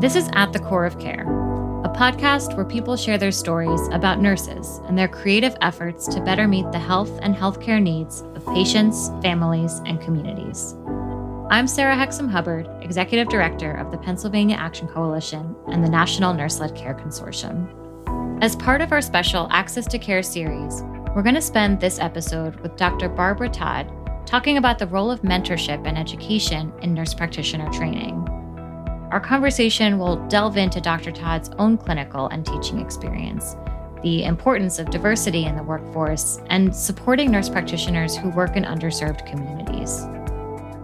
This 0.00 0.16
is 0.16 0.30
At 0.32 0.54
the 0.54 0.58
Core 0.58 0.86
of 0.86 0.98
Care, 0.98 1.24
a 1.84 1.88
podcast 1.90 2.56
where 2.56 2.64
people 2.64 2.96
share 2.96 3.18
their 3.18 3.30
stories 3.30 3.86
about 3.92 4.18
nurses 4.18 4.80
and 4.86 4.96
their 4.96 5.08
creative 5.08 5.54
efforts 5.60 6.08
to 6.08 6.22
better 6.22 6.48
meet 6.48 6.72
the 6.72 6.78
health 6.78 7.18
and 7.20 7.34
healthcare 7.34 7.82
needs 7.82 8.22
of 8.34 8.46
patients, 8.46 9.10
families, 9.20 9.82
and 9.84 10.00
communities. 10.00 10.74
I'm 11.50 11.66
Sarah 11.66 11.94
Hexem 11.94 12.30
Hubbard, 12.30 12.66
Executive 12.80 13.28
Director 13.28 13.74
of 13.74 13.90
the 13.90 13.98
Pennsylvania 13.98 14.56
Action 14.56 14.88
Coalition 14.88 15.54
and 15.68 15.84
the 15.84 15.90
National 15.90 16.32
Nurse 16.32 16.60
Led 16.60 16.74
Care 16.74 16.94
Consortium. 16.94 17.68
As 18.42 18.56
part 18.56 18.80
of 18.80 18.92
our 18.92 19.02
special 19.02 19.48
Access 19.50 19.86
to 19.88 19.98
Care 19.98 20.22
series, 20.22 20.80
we're 21.14 21.22
going 21.22 21.34
to 21.34 21.42
spend 21.42 21.78
this 21.78 21.98
episode 21.98 22.58
with 22.60 22.74
Dr. 22.76 23.10
Barbara 23.10 23.50
Todd 23.50 23.92
talking 24.24 24.56
about 24.56 24.78
the 24.78 24.86
role 24.86 25.10
of 25.10 25.20
mentorship 25.20 25.86
and 25.86 25.98
education 25.98 26.72
in 26.80 26.94
nurse 26.94 27.12
practitioner 27.12 27.70
training. 27.70 28.29
Our 29.10 29.18
conversation 29.20 29.98
will 29.98 30.24
delve 30.28 30.56
into 30.56 30.80
Dr. 30.80 31.10
Todd's 31.10 31.50
own 31.58 31.76
clinical 31.76 32.28
and 32.28 32.46
teaching 32.46 32.78
experience, 32.78 33.56
the 34.04 34.22
importance 34.22 34.78
of 34.78 34.88
diversity 34.88 35.46
in 35.46 35.56
the 35.56 35.64
workforce, 35.64 36.38
and 36.46 36.74
supporting 36.74 37.32
nurse 37.32 37.48
practitioners 37.48 38.16
who 38.16 38.30
work 38.30 38.56
in 38.56 38.62
underserved 38.62 39.26
communities. 39.26 40.04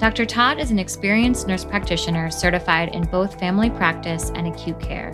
Dr. 0.00 0.26
Todd 0.26 0.58
is 0.58 0.72
an 0.72 0.80
experienced 0.80 1.46
nurse 1.46 1.64
practitioner 1.64 2.28
certified 2.28 2.92
in 2.96 3.04
both 3.04 3.38
family 3.38 3.70
practice 3.70 4.32
and 4.34 4.48
acute 4.48 4.80
care, 4.80 5.10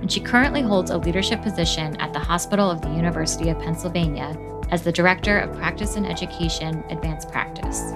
and 0.00 0.10
she 0.10 0.18
currently 0.18 0.60
holds 0.60 0.90
a 0.90 0.98
leadership 0.98 1.42
position 1.42 1.94
at 2.00 2.12
the 2.12 2.18
Hospital 2.18 2.68
of 2.68 2.82
the 2.82 2.90
University 2.90 3.48
of 3.48 3.60
Pennsylvania 3.60 4.36
as 4.72 4.82
the 4.82 4.90
Director 4.90 5.38
of 5.38 5.56
Practice 5.56 5.94
and 5.94 6.04
Education 6.04 6.82
Advanced 6.90 7.30
Practice. 7.30 7.92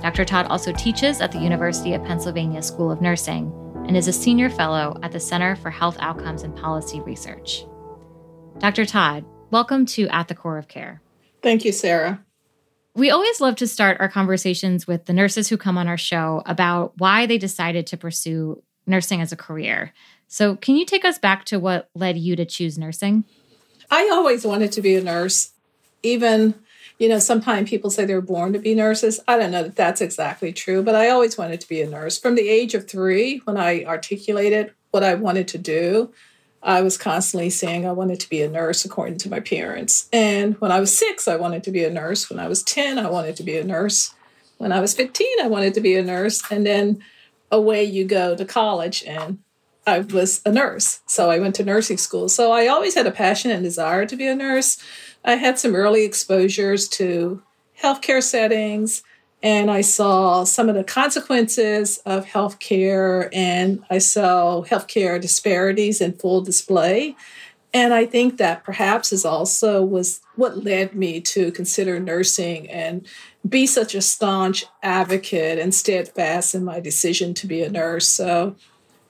Dr. 0.00 0.24
Todd 0.24 0.46
also 0.46 0.72
teaches 0.72 1.20
at 1.20 1.32
the 1.32 1.40
University 1.40 1.94
of 1.94 2.04
Pennsylvania 2.04 2.62
School 2.62 2.92
of 2.92 3.00
Nursing 3.00 3.52
and 3.88 3.96
is 3.96 4.06
a 4.06 4.12
senior 4.12 4.50
fellow 4.50 4.98
at 5.02 5.12
the 5.12 5.18
Center 5.18 5.56
for 5.56 5.70
Health 5.70 5.96
Outcomes 5.98 6.42
and 6.42 6.54
Policy 6.54 7.00
Research. 7.00 7.64
Dr. 8.58 8.84
Todd, 8.84 9.24
welcome 9.50 9.86
to 9.86 10.06
At 10.08 10.28
the 10.28 10.34
Core 10.34 10.58
of 10.58 10.68
Care. 10.68 11.00
Thank 11.42 11.64
you, 11.64 11.72
Sarah. 11.72 12.22
We 12.94 13.10
always 13.10 13.40
love 13.40 13.56
to 13.56 13.66
start 13.66 13.96
our 13.98 14.08
conversations 14.10 14.86
with 14.86 15.06
the 15.06 15.14
nurses 15.14 15.48
who 15.48 15.56
come 15.56 15.78
on 15.78 15.88
our 15.88 15.96
show 15.96 16.42
about 16.44 16.92
why 16.98 17.24
they 17.24 17.38
decided 17.38 17.86
to 17.86 17.96
pursue 17.96 18.62
nursing 18.86 19.22
as 19.22 19.32
a 19.32 19.36
career. 19.36 19.94
So, 20.26 20.56
can 20.56 20.76
you 20.76 20.84
take 20.84 21.06
us 21.06 21.18
back 21.18 21.46
to 21.46 21.58
what 21.58 21.88
led 21.94 22.18
you 22.18 22.36
to 22.36 22.44
choose 22.44 22.76
nursing? 22.76 23.24
I 23.90 24.10
always 24.12 24.44
wanted 24.44 24.70
to 24.72 24.82
be 24.82 24.96
a 24.96 25.02
nurse. 25.02 25.52
Even, 26.02 26.54
you 26.98 27.08
know, 27.08 27.18
sometimes 27.18 27.70
people 27.70 27.90
say 27.90 28.04
they're 28.04 28.20
born 28.20 28.52
to 28.52 28.58
be 28.58 28.74
nurses. 28.74 29.20
I 29.28 29.38
don't 29.38 29.52
know 29.52 29.62
that 29.62 29.76
that's 29.76 30.00
exactly 30.00 30.52
true, 30.52 30.82
but 30.82 30.94
I 30.94 31.08
always 31.10 31.38
wanted 31.38 31.60
to 31.60 31.68
be 31.68 31.80
a 31.80 31.88
nurse. 31.88 32.18
From 32.18 32.34
the 32.34 32.48
age 32.48 32.74
of 32.74 32.88
three, 32.88 33.38
when 33.44 33.56
I 33.56 33.84
articulated 33.84 34.72
what 34.90 35.04
I 35.04 35.14
wanted 35.14 35.46
to 35.48 35.58
do, 35.58 36.12
I 36.62 36.82
was 36.82 36.98
constantly 36.98 37.50
saying 37.50 37.86
I 37.86 37.92
wanted 37.92 38.18
to 38.20 38.28
be 38.28 38.42
a 38.42 38.48
nurse 38.48 38.84
according 38.84 39.18
to 39.18 39.30
my 39.30 39.38
parents. 39.38 40.08
And 40.12 40.60
when 40.60 40.72
I 40.72 40.80
was 40.80 40.96
six, 40.96 41.28
I 41.28 41.36
wanted 41.36 41.62
to 41.64 41.70
be 41.70 41.84
a 41.84 41.90
nurse. 41.90 42.28
When 42.28 42.40
I 42.40 42.48
was 42.48 42.64
10, 42.64 42.98
I 42.98 43.08
wanted 43.08 43.36
to 43.36 43.44
be 43.44 43.56
a 43.56 43.64
nurse. 43.64 44.14
When 44.56 44.72
I 44.72 44.80
was 44.80 44.92
15, 44.94 45.40
I 45.40 45.46
wanted 45.46 45.74
to 45.74 45.80
be 45.80 45.94
a 45.94 46.02
nurse. 46.02 46.42
And 46.50 46.66
then 46.66 47.00
away 47.50 47.84
you 47.84 48.04
go 48.04 48.34
to 48.36 48.44
college, 48.44 49.04
and 49.04 49.38
I 49.86 50.00
was 50.00 50.42
a 50.44 50.52
nurse. 50.52 51.00
So 51.06 51.30
I 51.30 51.38
went 51.38 51.54
to 51.56 51.64
nursing 51.64 51.96
school. 51.96 52.28
So 52.28 52.52
I 52.52 52.66
always 52.66 52.94
had 52.94 53.06
a 53.06 53.10
passion 53.10 53.50
and 53.50 53.62
desire 53.62 54.04
to 54.04 54.16
be 54.16 54.26
a 54.26 54.34
nurse. 54.34 54.82
I 55.24 55.34
had 55.34 55.58
some 55.58 55.74
early 55.74 56.04
exposures 56.04 56.88
to 56.90 57.42
healthcare 57.80 58.22
settings 58.22 59.02
and 59.42 59.70
I 59.70 59.82
saw 59.82 60.44
some 60.44 60.68
of 60.68 60.74
the 60.74 60.82
consequences 60.82 61.98
of 61.98 62.26
healthcare, 62.26 63.28
and 63.32 63.84
I 63.88 63.98
saw 63.98 64.64
healthcare 64.64 65.20
disparities 65.20 66.00
in 66.00 66.14
full 66.14 66.40
display. 66.40 67.14
And 67.72 67.92
I 67.94 68.06
think 68.06 68.38
that 68.38 68.64
perhaps 68.64 69.12
is 69.12 69.24
also 69.24 69.84
was 69.84 70.20
what 70.34 70.64
led 70.64 70.94
me 70.94 71.20
to 71.20 71.52
consider 71.52 72.00
nursing 72.00 72.68
and 72.68 73.06
be 73.48 73.66
such 73.66 73.94
a 73.94 74.00
staunch 74.00 74.64
advocate 74.82 75.58
and 75.58 75.74
steadfast 75.74 76.54
in 76.54 76.64
my 76.64 76.80
decision 76.80 77.34
to 77.34 77.46
be 77.46 77.62
a 77.62 77.70
nurse. 77.70 78.08
So 78.08 78.56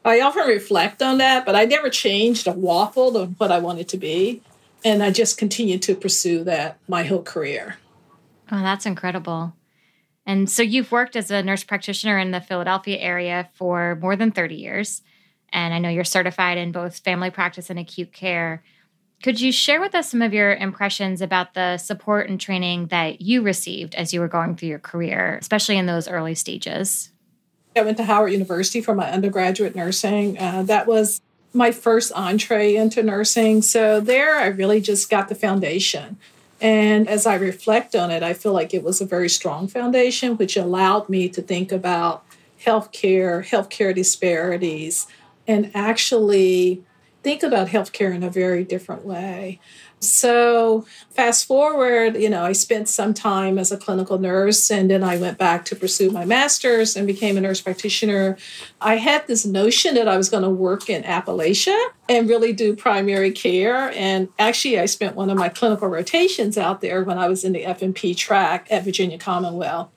I 0.05 0.21
often 0.21 0.47
reflect 0.47 1.01
on 1.03 1.19
that, 1.19 1.47
but 1.47 1.55
I 1.55 1.65
never 1.65 1.89
changed 1.89 2.47
a 2.47 2.53
waffle 2.53 3.17
on 3.17 3.37
what 3.39 3.53
I 3.53 3.61
wanted 3.61 3.89
to 3.91 3.97
be. 3.97 4.43
And 4.85 5.03
I 5.03 5.11
just 5.11 5.39
continued 5.39 5.83
to 5.83 5.95
pursue 5.95 6.45
that 6.45 6.79
my 6.87 7.05
whole 7.05 7.23
career. 7.23 7.77
Oh, 8.51 8.63
that's 8.63 8.87
incredible. 8.87 9.55
And 10.25 10.49
so 10.49 10.63
you've 10.63 10.93
worked 10.93 11.17
as 11.17 11.31
a 11.31 11.43
nurse 11.43 11.65
practitioner 11.65 12.19
in 12.19 12.31
the 12.31 12.41
Philadelphia 12.41 12.99
area 12.99 13.49
for 13.55 13.97
more 14.01 14.15
than 14.15 14.31
30 14.31 14.55
years. 14.55 15.03
And 15.51 15.73
I 15.73 15.79
know 15.79 15.89
you're 15.89 16.05
certified 16.05 16.59
in 16.59 16.73
both 16.73 16.99
family 16.99 17.31
practice 17.31 17.71
and 17.71 17.79
acute 17.79 18.13
care. 18.13 18.63
Could 19.23 19.41
you 19.41 19.51
share 19.51 19.81
with 19.81 19.95
us 19.95 20.11
some 20.11 20.23
of 20.23 20.33
your 20.33 20.55
impressions 20.55 21.23
about 21.23 21.55
the 21.55 21.79
support 21.79 22.29
and 22.29 22.41
training 22.41 22.89
that 22.89 23.21
you 23.21 23.43
received 23.43 23.95
as 23.95 24.13
you 24.13 24.21
were 24.21 24.29
going 24.29 24.55
through 24.55 24.69
your 24.69 24.79
career, 24.79 25.39
especially 25.41 25.77
in 25.77 25.87
those 25.87 26.07
early 26.07 26.35
stages? 26.35 27.11
I 27.75 27.81
went 27.83 27.97
to 27.97 28.05
Howard 28.05 28.33
University 28.33 28.81
for 28.81 28.95
my 28.95 29.11
undergraduate 29.11 29.75
nursing. 29.75 30.39
Uh, 30.39 30.63
that 30.65 30.87
was 30.87 31.21
my 31.53 31.71
first 31.73 32.13
entree 32.13 32.77
into 32.77 33.03
nursing. 33.03 33.63
So 33.63 34.01
there, 34.01 34.37
I 34.37 34.47
really 34.47 34.81
just 34.81 35.11
got 35.11 35.29
the 35.29 35.35
foundation. 35.35 36.19
And 36.61 37.09
as 37.09 37.27
I 37.27 37.37
reflect 37.37 37.95
on 37.95 38.11
it, 38.11 38.23
I 38.23 38.35
feel 38.35 38.53
like 38.53 38.75
it 38.75 38.83
was 38.83 39.01
a 39.01 39.07
very 39.07 39.29
strong 39.29 39.69
foundation, 39.69 40.37
which 40.37 40.57
allowed 40.57 41.09
me 41.09 41.29
to 41.29 41.41
think 41.41 41.71
about 41.71 42.25
healthcare, 42.65 43.47
healthcare 43.47 43.95
disparities, 43.95 45.07
and 45.47 45.71
actually 45.75 46.83
think 47.23 47.43
about 47.43 47.69
healthcare 47.69 48.15
in 48.15 48.23
a 48.23 48.31
very 48.31 48.65
different 48.65 49.05
way. 49.05 49.61
So, 50.01 50.87
fast 51.11 51.47
forward, 51.47 52.17
you 52.17 52.31
know, 52.31 52.45
I 52.45 52.53
spent 52.53 52.89
some 52.89 53.15
time 53.15 53.59
as 53.59 53.73
a 53.73 53.77
clinical 53.77 54.19
nurse 54.19 54.71
and 54.71 54.89
then 54.89 55.03
I 55.03 55.17
went 55.17 55.39
back 55.39 55.65
to 55.67 55.77
pursue 55.77 56.11
my 56.13 56.25
master's 56.25 56.95
and 56.95 57.07
became 57.07 57.37
a 57.37 57.41
nurse 57.41 57.61
practitioner. 57.61 58.37
I 58.81 58.97
had 58.97 59.27
this 59.27 59.45
notion 59.45 59.95
that 59.95 60.07
I 60.07 60.17
was 60.17 60.29
going 60.29 60.45
to 60.45 60.51
work 60.51 60.89
in 60.89 61.03
Appalachia 61.03 61.77
and 62.09 62.29
really 62.29 62.53
do 62.53 62.77
primary 62.77 63.33
care. 63.33 63.91
And 63.93 64.29
actually, 64.39 64.79
I 64.79 64.87
spent 64.87 65.17
one 65.17 65.31
of 65.31 65.37
my 65.37 65.49
clinical 65.49 65.89
rotations 65.89 66.57
out 66.57 66.81
there 66.81 67.03
when 67.03 67.19
I 67.19 67.27
was 67.27 67.43
in 67.43 67.53
the 67.53 67.65
FNP 67.65 68.17
track 68.17 68.69
at 68.71 68.85
Virginia 68.85 69.19
Commonwealth. 69.19 69.91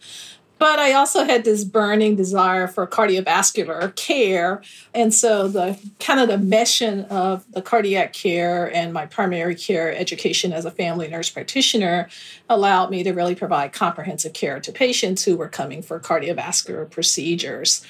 But 0.62 0.78
I 0.78 0.94
also 0.94 1.24
had 1.24 1.44
this 1.44 1.64
burning 1.64 2.16
desire 2.16 2.68
for 2.68 2.86
cardiovascular 2.86 3.96
care. 3.96 4.62
And 4.94 5.12
so 5.12 5.48
the 5.48 5.80
kind 6.00 6.20
of 6.20 6.28
the 6.28 6.36
meshing 6.36 7.08
of 7.08 7.52
the 7.52 7.64
cardiac 7.64 8.14
care 8.14 8.72
and 8.72 8.94
my 8.94 9.08
primary 9.08 9.56
care 9.56 9.92
education 9.92 10.54
as 10.54 10.64
a 10.64 10.70
family 10.70 11.08
nurse 11.08 11.32
practitioner 11.32 12.10
allowed 12.48 12.92
me 12.92 13.02
to 13.02 13.12
really 13.12 13.34
provide 13.34 13.74
comprehensive 13.74 14.34
care 14.34 14.60
to 14.60 14.72
patients 14.72 15.24
who 15.24 15.36
were 15.36 15.48
coming 15.48 15.82
for 15.82 16.00
cardiovascular 16.00 16.88
procedures 16.88 17.84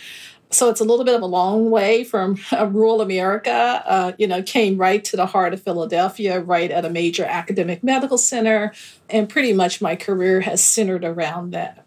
so 0.53 0.69
it's 0.69 0.81
a 0.81 0.83
little 0.83 1.05
bit 1.05 1.15
of 1.15 1.21
a 1.21 1.27
long 1.27 1.71
way 1.71 2.03
from 2.03 2.37
rural 2.51 2.99
America. 2.99 3.83
Uh, 3.85 4.11
you 4.17 4.27
know, 4.27 4.43
came 4.43 4.77
right 4.77 5.01
to 5.05 5.15
the 5.15 5.25
heart 5.25 5.53
of 5.53 5.61
Philadelphia, 5.61 6.41
right 6.41 6.69
at 6.69 6.83
a 6.83 6.89
major 6.89 7.23
academic 7.23 7.83
medical 7.83 8.17
center, 8.17 8.73
and 9.09 9.29
pretty 9.29 9.53
much 9.53 9.81
my 9.81 9.95
career 9.95 10.41
has 10.41 10.61
centered 10.61 11.05
around 11.05 11.51
that 11.51 11.80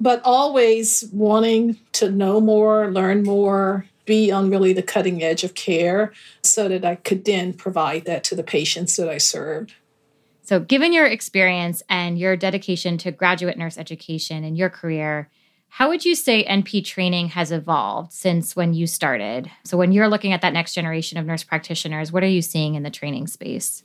but 0.00 0.20
always 0.24 1.04
wanting 1.12 1.78
to 1.92 2.10
know 2.10 2.40
more, 2.40 2.90
learn 2.90 3.22
more, 3.22 3.86
be 4.04 4.30
on 4.30 4.50
really 4.50 4.72
the 4.72 4.82
cutting 4.82 5.22
edge 5.22 5.44
of 5.44 5.54
care 5.54 6.12
so 6.42 6.68
that 6.68 6.84
I 6.84 6.96
could 6.96 7.24
then 7.24 7.52
provide 7.52 8.04
that 8.06 8.24
to 8.24 8.34
the 8.34 8.42
patients 8.42 8.96
that 8.96 9.08
I 9.08 9.18
served. 9.18 9.74
So, 10.42 10.58
given 10.58 10.92
your 10.92 11.06
experience 11.06 11.82
and 11.88 12.18
your 12.18 12.36
dedication 12.36 12.98
to 12.98 13.12
graduate 13.12 13.56
nurse 13.56 13.78
education 13.78 14.42
in 14.42 14.56
your 14.56 14.70
career, 14.70 15.30
how 15.68 15.88
would 15.88 16.04
you 16.04 16.14
say 16.14 16.44
NP 16.44 16.84
training 16.84 17.28
has 17.28 17.52
evolved 17.52 18.12
since 18.12 18.56
when 18.56 18.74
you 18.74 18.86
started? 18.86 19.50
So, 19.64 19.78
when 19.78 19.92
you're 19.92 20.08
looking 20.08 20.32
at 20.32 20.42
that 20.42 20.52
next 20.52 20.74
generation 20.74 21.16
of 21.16 21.26
nurse 21.26 21.44
practitioners, 21.44 22.10
what 22.10 22.24
are 22.24 22.28
you 22.28 22.42
seeing 22.42 22.74
in 22.74 22.82
the 22.82 22.90
training 22.90 23.28
space? 23.28 23.84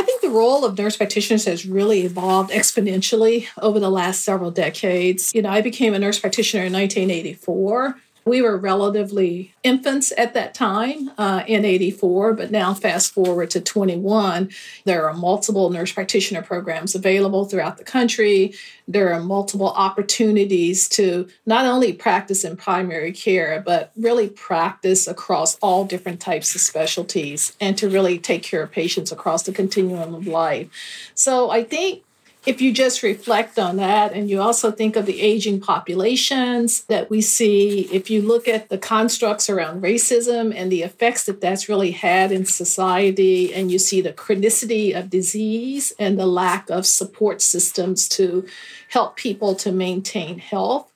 I 0.00 0.02
think 0.02 0.22
the 0.22 0.30
role 0.30 0.64
of 0.64 0.78
nurse 0.78 0.96
practitioners 0.96 1.44
has 1.44 1.66
really 1.66 2.06
evolved 2.06 2.50
exponentially 2.52 3.48
over 3.60 3.78
the 3.78 3.90
last 3.90 4.24
several 4.24 4.50
decades. 4.50 5.30
You 5.34 5.42
know, 5.42 5.50
I 5.50 5.60
became 5.60 5.92
a 5.92 5.98
nurse 5.98 6.18
practitioner 6.18 6.64
in 6.64 6.72
1984 6.72 8.00
we 8.24 8.42
were 8.42 8.56
relatively 8.56 9.54
infants 9.62 10.12
at 10.16 10.34
that 10.34 10.54
time 10.54 11.10
uh, 11.18 11.42
in 11.46 11.64
84, 11.64 12.34
but 12.34 12.50
now 12.50 12.74
fast 12.74 13.12
forward 13.12 13.50
to 13.50 13.60
21, 13.60 14.50
there 14.84 15.08
are 15.08 15.14
multiple 15.14 15.70
nurse 15.70 15.92
practitioner 15.92 16.42
programs 16.42 16.94
available 16.94 17.44
throughout 17.44 17.78
the 17.78 17.84
country. 17.84 18.54
There 18.86 19.12
are 19.12 19.20
multiple 19.20 19.70
opportunities 19.70 20.88
to 20.90 21.28
not 21.46 21.64
only 21.64 21.92
practice 21.92 22.44
in 22.44 22.56
primary 22.56 23.12
care, 23.12 23.62
but 23.64 23.92
really 23.96 24.28
practice 24.28 25.06
across 25.06 25.56
all 25.56 25.84
different 25.84 26.20
types 26.20 26.54
of 26.54 26.60
specialties 26.60 27.56
and 27.60 27.76
to 27.78 27.88
really 27.88 28.18
take 28.18 28.42
care 28.42 28.62
of 28.62 28.70
patients 28.70 29.12
across 29.12 29.44
the 29.44 29.52
continuum 29.52 30.14
of 30.14 30.26
life. 30.26 30.68
So 31.14 31.50
I 31.50 31.64
think 31.64 32.02
if 32.46 32.62
you 32.62 32.72
just 32.72 33.02
reflect 33.02 33.58
on 33.58 33.76
that 33.76 34.14
and 34.14 34.30
you 34.30 34.40
also 34.40 34.70
think 34.70 34.96
of 34.96 35.04
the 35.04 35.20
aging 35.20 35.60
populations 35.60 36.84
that 36.84 37.10
we 37.10 37.20
see, 37.20 37.80
if 37.92 38.08
you 38.08 38.22
look 38.22 38.48
at 38.48 38.70
the 38.70 38.78
constructs 38.78 39.50
around 39.50 39.82
racism 39.82 40.54
and 40.54 40.72
the 40.72 40.82
effects 40.82 41.24
that 41.24 41.42
that's 41.42 41.68
really 41.68 41.90
had 41.90 42.32
in 42.32 42.46
society, 42.46 43.52
and 43.52 43.70
you 43.70 43.78
see 43.78 44.00
the 44.00 44.12
chronicity 44.12 44.98
of 44.98 45.10
disease 45.10 45.92
and 45.98 46.18
the 46.18 46.26
lack 46.26 46.70
of 46.70 46.86
support 46.86 47.42
systems 47.42 48.08
to 48.08 48.46
help 48.88 49.16
people 49.16 49.54
to 49.54 49.70
maintain 49.70 50.38
health, 50.38 50.90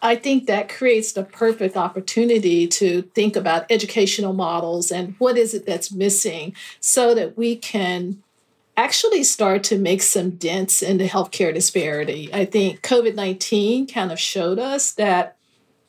I 0.00 0.16
think 0.16 0.46
that 0.46 0.68
creates 0.68 1.12
the 1.12 1.24
perfect 1.24 1.76
opportunity 1.76 2.66
to 2.68 3.02
think 3.14 3.36
about 3.36 3.70
educational 3.70 4.32
models 4.32 4.90
and 4.90 5.14
what 5.18 5.36
is 5.36 5.52
it 5.52 5.66
that's 5.66 5.92
missing 5.92 6.54
so 6.80 7.14
that 7.14 7.36
we 7.36 7.56
can 7.56 8.22
actually 8.76 9.24
start 9.24 9.64
to 9.64 9.78
make 9.78 10.02
some 10.02 10.30
dents 10.30 10.82
in 10.82 10.98
the 10.98 11.08
healthcare 11.08 11.52
disparity. 11.52 12.28
I 12.32 12.44
think 12.44 12.82
COVID 12.82 13.14
19 13.14 13.86
kind 13.86 14.12
of 14.12 14.20
showed 14.20 14.58
us 14.58 14.92
that 14.92 15.36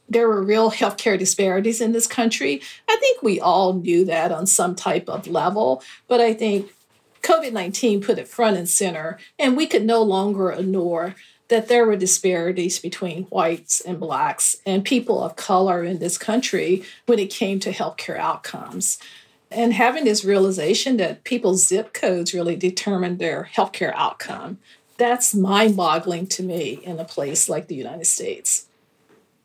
there 0.09 0.27
were 0.27 0.41
real 0.41 0.71
healthcare 0.71 1.19
disparities 1.19 1.81
in 1.81 1.91
this 1.91 2.07
country. 2.07 2.61
I 2.89 2.95
think 2.97 3.21
we 3.21 3.39
all 3.39 3.73
knew 3.73 4.05
that 4.05 4.31
on 4.31 4.47
some 4.47 4.73
type 4.73 5.09
of 5.09 5.27
level, 5.27 5.83
but 6.07 6.21
I 6.21 6.33
think 6.33 6.71
COVID 7.23 7.51
19 7.51 8.01
put 8.01 8.19
it 8.19 8.27
front 8.27 8.57
and 8.57 8.69
center, 8.69 9.17
and 9.37 9.57
we 9.57 9.67
could 9.67 9.83
no 9.83 10.01
longer 10.01 10.51
ignore 10.51 11.15
that 11.49 11.67
there 11.67 11.85
were 11.85 11.95
disparities 11.95 12.79
between 12.79 13.23
whites 13.23 13.81
and 13.81 13.99
blacks 13.99 14.57
and 14.65 14.83
people 14.83 15.23
of 15.23 15.35
color 15.35 15.83
in 15.83 15.99
this 15.99 16.17
country 16.17 16.83
when 17.05 17.19
it 17.19 17.29
came 17.29 17.59
to 17.59 17.71
healthcare 17.71 18.17
outcomes 18.17 18.97
and 19.49 19.73
having 19.73 20.03
this 20.03 20.25
realization 20.25 20.97
that 20.97 21.23
people's 21.23 21.67
zip 21.67 21.93
codes 21.93 22.33
really 22.33 22.55
determine 22.55 23.17
their 23.17 23.49
healthcare 23.55 23.93
outcome 23.95 24.59
that's 24.97 25.35
mind-boggling 25.35 26.27
to 26.27 26.43
me 26.43 26.79
in 26.83 26.99
a 26.99 27.05
place 27.05 27.47
like 27.47 27.67
the 27.67 27.75
united 27.75 28.05
states. 28.05 28.67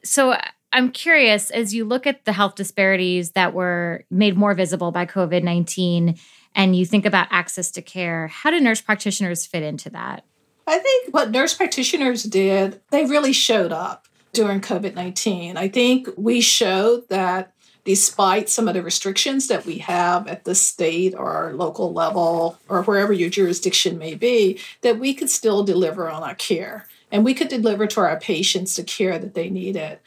So 0.02 0.36
i'm 0.72 0.90
curious 0.90 1.50
as 1.50 1.74
you 1.74 1.84
look 1.84 2.06
at 2.06 2.24
the 2.24 2.32
health 2.32 2.54
disparities 2.54 3.32
that 3.32 3.54
were 3.54 4.04
made 4.10 4.36
more 4.36 4.54
visible 4.54 4.90
by 4.90 5.06
covid-19 5.06 6.18
and 6.54 6.76
you 6.76 6.84
think 6.84 7.06
about 7.06 7.28
access 7.30 7.70
to 7.72 7.82
care 7.82 8.26
how 8.28 8.50
do 8.50 8.60
nurse 8.60 8.80
practitioners 8.80 9.46
fit 9.46 9.62
into 9.62 9.88
that? 9.90 10.24
I 10.66 10.78
think 10.78 11.12
what 11.12 11.30
nurse 11.30 11.54
practitioners 11.54 12.22
did 12.22 12.80
they 12.90 13.04
really 13.04 13.32
showed 13.32 13.72
up 13.72 14.08
during 14.32 14.60
covid-19 14.60 15.56
i 15.56 15.68
think 15.68 16.08
we 16.16 16.40
showed 16.40 17.08
that 17.10 17.51
despite 17.84 18.48
some 18.48 18.68
of 18.68 18.74
the 18.74 18.82
restrictions 18.82 19.48
that 19.48 19.66
we 19.66 19.78
have 19.78 20.28
at 20.28 20.44
the 20.44 20.54
state 20.54 21.14
or 21.16 21.52
local 21.54 21.92
level 21.92 22.58
or 22.68 22.82
wherever 22.84 23.12
your 23.12 23.30
jurisdiction 23.30 23.98
may 23.98 24.14
be, 24.14 24.58
that 24.82 24.98
we 24.98 25.14
could 25.14 25.30
still 25.30 25.64
deliver 25.64 26.08
on 26.08 26.22
our 26.22 26.34
care 26.34 26.86
and 27.10 27.24
we 27.24 27.34
could 27.34 27.48
deliver 27.48 27.86
to 27.86 28.00
our 28.00 28.18
patients 28.18 28.76
the 28.76 28.84
care 28.84 29.18
that 29.18 29.34
they 29.34 29.50
needed. 29.50 29.98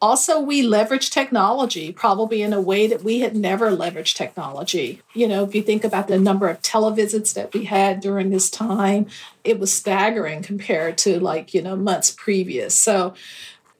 Also, 0.00 0.38
we 0.38 0.62
leverage 0.62 1.08
technology 1.08 1.90
probably 1.90 2.42
in 2.42 2.52
a 2.52 2.60
way 2.60 2.86
that 2.86 3.02
we 3.02 3.20
had 3.20 3.34
never 3.34 3.70
leveraged 3.70 4.16
technology. 4.16 5.00
You 5.14 5.26
know, 5.26 5.44
if 5.44 5.54
you 5.54 5.62
think 5.62 5.82
about 5.82 6.08
the 6.08 6.18
number 6.18 6.48
of 6.48 6.60
televisits 6.60 7.32
that 7.34 7.54
we 7.54 7.64
had 7.64 8.00
during 8.00 8.28
this 8.28 8.50
time, 8.50 9.06
it 9.44 9.58
was 9.58 9.72
staggering 9.72 10.42
compared 10.42 10.98
to 10.98 11.18
like, 11.20 11.54
you 11.54 11.62
know, 11.62 11.74
months 11.74 12.10
previous. 12.10 12.74
So 12.74 13.14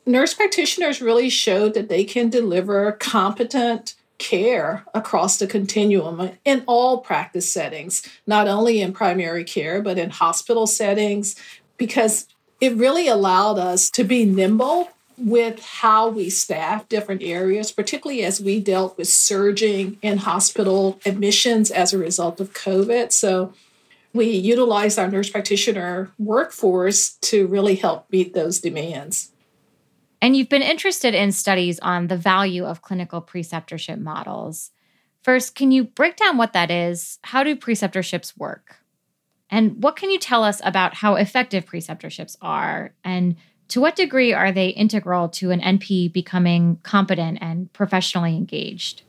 nurse 0.07 0.35
practitioners 0.35 1.01
really 1.01 1.29
showed 1.29 1.75
that 1.75 1.89
they 1.89 2.05
can 2.05 2.31
deliver 2.31 2.93
competent 2.93 3.95
care 4.19 4.85
across 4.95 5.39
the 5.39 5.47
continuum 5.47 6.31
in 6.45 6.63
all 6.67 6.99
practice 6.99 7.53
settings, 7.53 8.09
not 8.27 8.47
only 8.47 8.81
in 8.81 8.93
primary 8.93 9.45
care, 9.45 9.83
but 9.83 9.99
in 9.99 10.11
hospital 10.11 10.67
settings, 10.67 11.35
because 11.77 12.27
it 12.61 12.75
really 12.77 13.09
allowed 13.09 13.59
us 13.59 13.91
to 13.91 14.05
be 14.05 14.25
nimble 14.25 14.89
with 15.17 15.63
how 15.65 16.09
we 16.09 16.31
staff 16.31 16.89
different 16.89 17.23
areas, 17.23 17.71
particularly 17.71 18.25
as 18.25 18.41
we 18.41 18.61
dealt 18.61 18.97
with 18.97 19.09
surging 19.09 19.99
in 20.03 20.19
hospital 20.19 20.99
admissions 21.05 21.71
as 21.71 21.93
a 21.93 21.99
result 21.99 22.41
of 22.41 22.53
COVID. 22.53 23.13
So 23.13 23.53
we 24.13 24.31
utilized 24.31 24.99
our 24.99 25.09
nurse 25.09 25.31
practitioner 25.31 26.11
workforce 26.19 27.15
to 27.23 27.47
really 27.47 27.77
help 27.77 28.11
meet 28.11 28.35
those 28.35 28.61
demands. 28.61 29.31
And 30.25 30.35
you've 30.35 30.49
been 30.49 30.63
interested 30.63 31.15
in 31.15 31.33
studies 31.33 31.79
on 31.81 32.07
the 32.07 32.17
value 32.17 32.65
of 32.65 32.81
clinical 32.81 33.21
preceptorship 33.21 34.01
models. 34.01 34.71
First, 35.21 35.55
can 35.55 35.71
you 35.71 35.85
break 35.85 36.17
down 36.17 36.39
what 36.39 36.55
that 36.55 36.71
is? 36.71 37.19
How 37.25 37.45
do 37.45 37.55
preceptorships 37.55 38.35
work? 38.35 38.77
And 39.51 39.83
what 39.83 39.97
can 39.97 40.11
you 40.11 40.19
tell 40.19 40.43
us 40.43 40.63
about 40.65 40.95
how 40.95 41.17
effective 41.17 41.67
preceptorships 41.67 42.37
are? 42.41 42.95
And 43.05 43.37
to 43.69 43.83
what 43.83 43.97
degree 43.97 44.33
are 44.33 44.51
they 44.51 44.69
integral 44.69 45.29
to 45.29 45.51
an 45.51 45.61
NP 45.61 46.11
becoming 46.15 46.79
competent 46.83 47.37
and 47.43 47.71
professionally 47.75 48.35
engaged? 48.35 49.03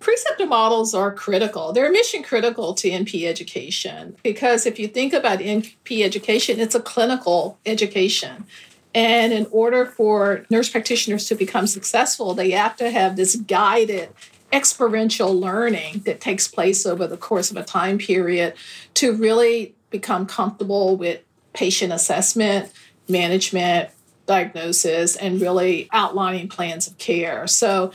Preceptor 0.00 0.46
models 0.46 0.94
are 0.94 1.12
critical. 1.12 1.74
They're 1.74 1.92
mission 1.92 2.22
critical 2.22 2.72
to 2.76 2.88
NP 2.88 3.28
education 3.28 4.16
because 4.22 4.64
if 4.64 4.78
you 4.78 4.88
think 4.88 5.12
about 5.12 5.40
NP 5.40 6.02
education, 6.02 6.60
it's 6.60 6.74
a 6.74 6.80
clinical 6.80 7.58
education. 7.66 8.46
And 8.94 9.32
in 9.32 9.46
order 9.50 9.84
for 9.84 10.46
nurse 10.50 10.70
practitioners 10.70 11.26
to 11.26 11.34
become 11.34 11.66
successful, 11.66 12.34
they 12.34 12.52
have 12.52 12.76
to 12.76 12.90
have 12.90 13.16
this 13.16 13.36
guided 13.36 14.10
experiential 14.52 15.34
learning 15.34 16.02
that 16.06 16.20
takes 16.20 16.46
place 16.46 16.86
over 16.86 17.06
the 17.08 17.16
course 17.16 17.50
of 17.50 17.56
a 17.56 17.64
time 17.64 17.98
period 17.98 18.54
to 18.94 19.12
really 19.12 19.74
become 19.90 20.26
comfortable 20.26 20.96
with 20.96 21.20
patient 21.54 21.92
assessment, 21.92 22.72
management, 23.08 23.90
diagnosis, 24.26 25.16
and 25.16 25.40
really 25.40 25.88
outlining 25.92 26.48
plans 26.48 26.86
of 26.86 26.96
care. 26.98 27.46
So 27.46 27.92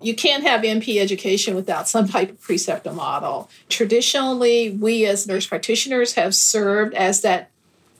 you 0.00 0.14
can't 0.14 0.44
have 0.44 0.62
NP 0.62 1.00
education 1.00 1.54
without 1.54 1.88
some 1.88 2.08
type 2.08 2.30
of 2.30 2.40
preceptor 2.40 2.92
model. 2.92 3.48
Traditionally, 3.68 4.70
we 4.70 5.06
as 5.06 5.26
nurse 5.26 5.46
practitioners 5.46 6.14
have 6.14 6.34
served 6.34 6.94
as 6.94 7.22
that 7.22 7.51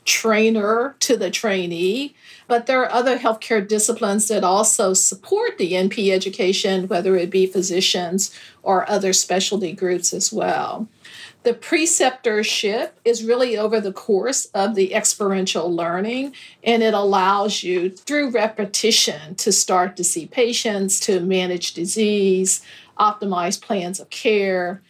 trainer 0.05 0.97
to 1.01 1.17
the 1.17 1.31
trainee 1.31 2.15
but 2.53 2.67
there 2.67 2.83
are 2.83 2.93
other 2.93 3.19
healthcare 3.19 3.67
disciplines 3.67 4.29
that 4.29 4.45
also 4.45 4.93
support 4.93 5.57
the 5.57 5.73
NP 5.73 6.13
education, 6.13 6.87
whether 6.87 7.17
it 7.17 7.31
be 7.31 7.47
physicians 7.47 8.39
or 8.63 8.87
other 8.91 9.15
specialty 9.15 9.73
groups 9.73 10.13
as 10.13 10.31
well. 10.31 10.87
The 11.45 11.55
preceptorship 11.55 12.91
is 13.07 13.25
really 13.25 13.57
over 13.57 13.81
the 13.81 13.93
course 13.93 14.45
of 14.55 14.75
the 14.75 14.95
experiential 14.95 15.75
learning, 15.75 16.35
and 16.63 16.83
it 16.83 16.93
allows 16.93 17.63
you 17.63 17.89
through 17.89 18.29
repetition 18.29 19.35
to 19.37 19.51
start 19.51 19.97
to 19.97 20.05
see 20.05 20.27
patients, 20.27 21.01
to 21.01 21.21
manage 21.21 21.73
disease, 21.73 22.61
optimize 22.99 23.59
plans 23.59 23.99
of 23.99 24.11
care, 24.11 24.82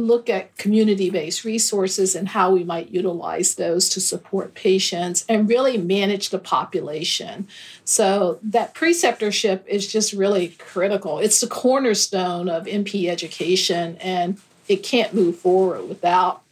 look 0.00 0.28
at 0.28 0.56
community 0.56 1.10
based 1.10 1.44
resources 1.44 2.14
and 2.14 2.28
how 2.28 2.50
we 2.50 2.64
might 2.64 2.90
utilize 2.90 3.54
those 3.54 3.88
to 3.90 4.00
support 4.00 4.54
patients 4.54 5.24
and 5.28 5.48
really 5.48 5.78
manage 5.78 6.30
the 6.30 6.38
population. 6.38 7.46
So, 7.84 8.38
that 8.42 8.74
preceptorship 8.74 9.66
is 9.66 9.90
just 9.90 10.12
really 10.12 10.48
critical. 10.58 11.18
It's 11.18 11.40
the 11.40 11.46
cornerstone 11.46 12.48
of 12.48 12.66
NP 12.66 13.08
education, 13.08 13.96
and 14.00 14.38
it 14.68 14.82
can't 14.82 15.14
move 15.14 15.36
forward 15.36 15.88
without 15.88 16.42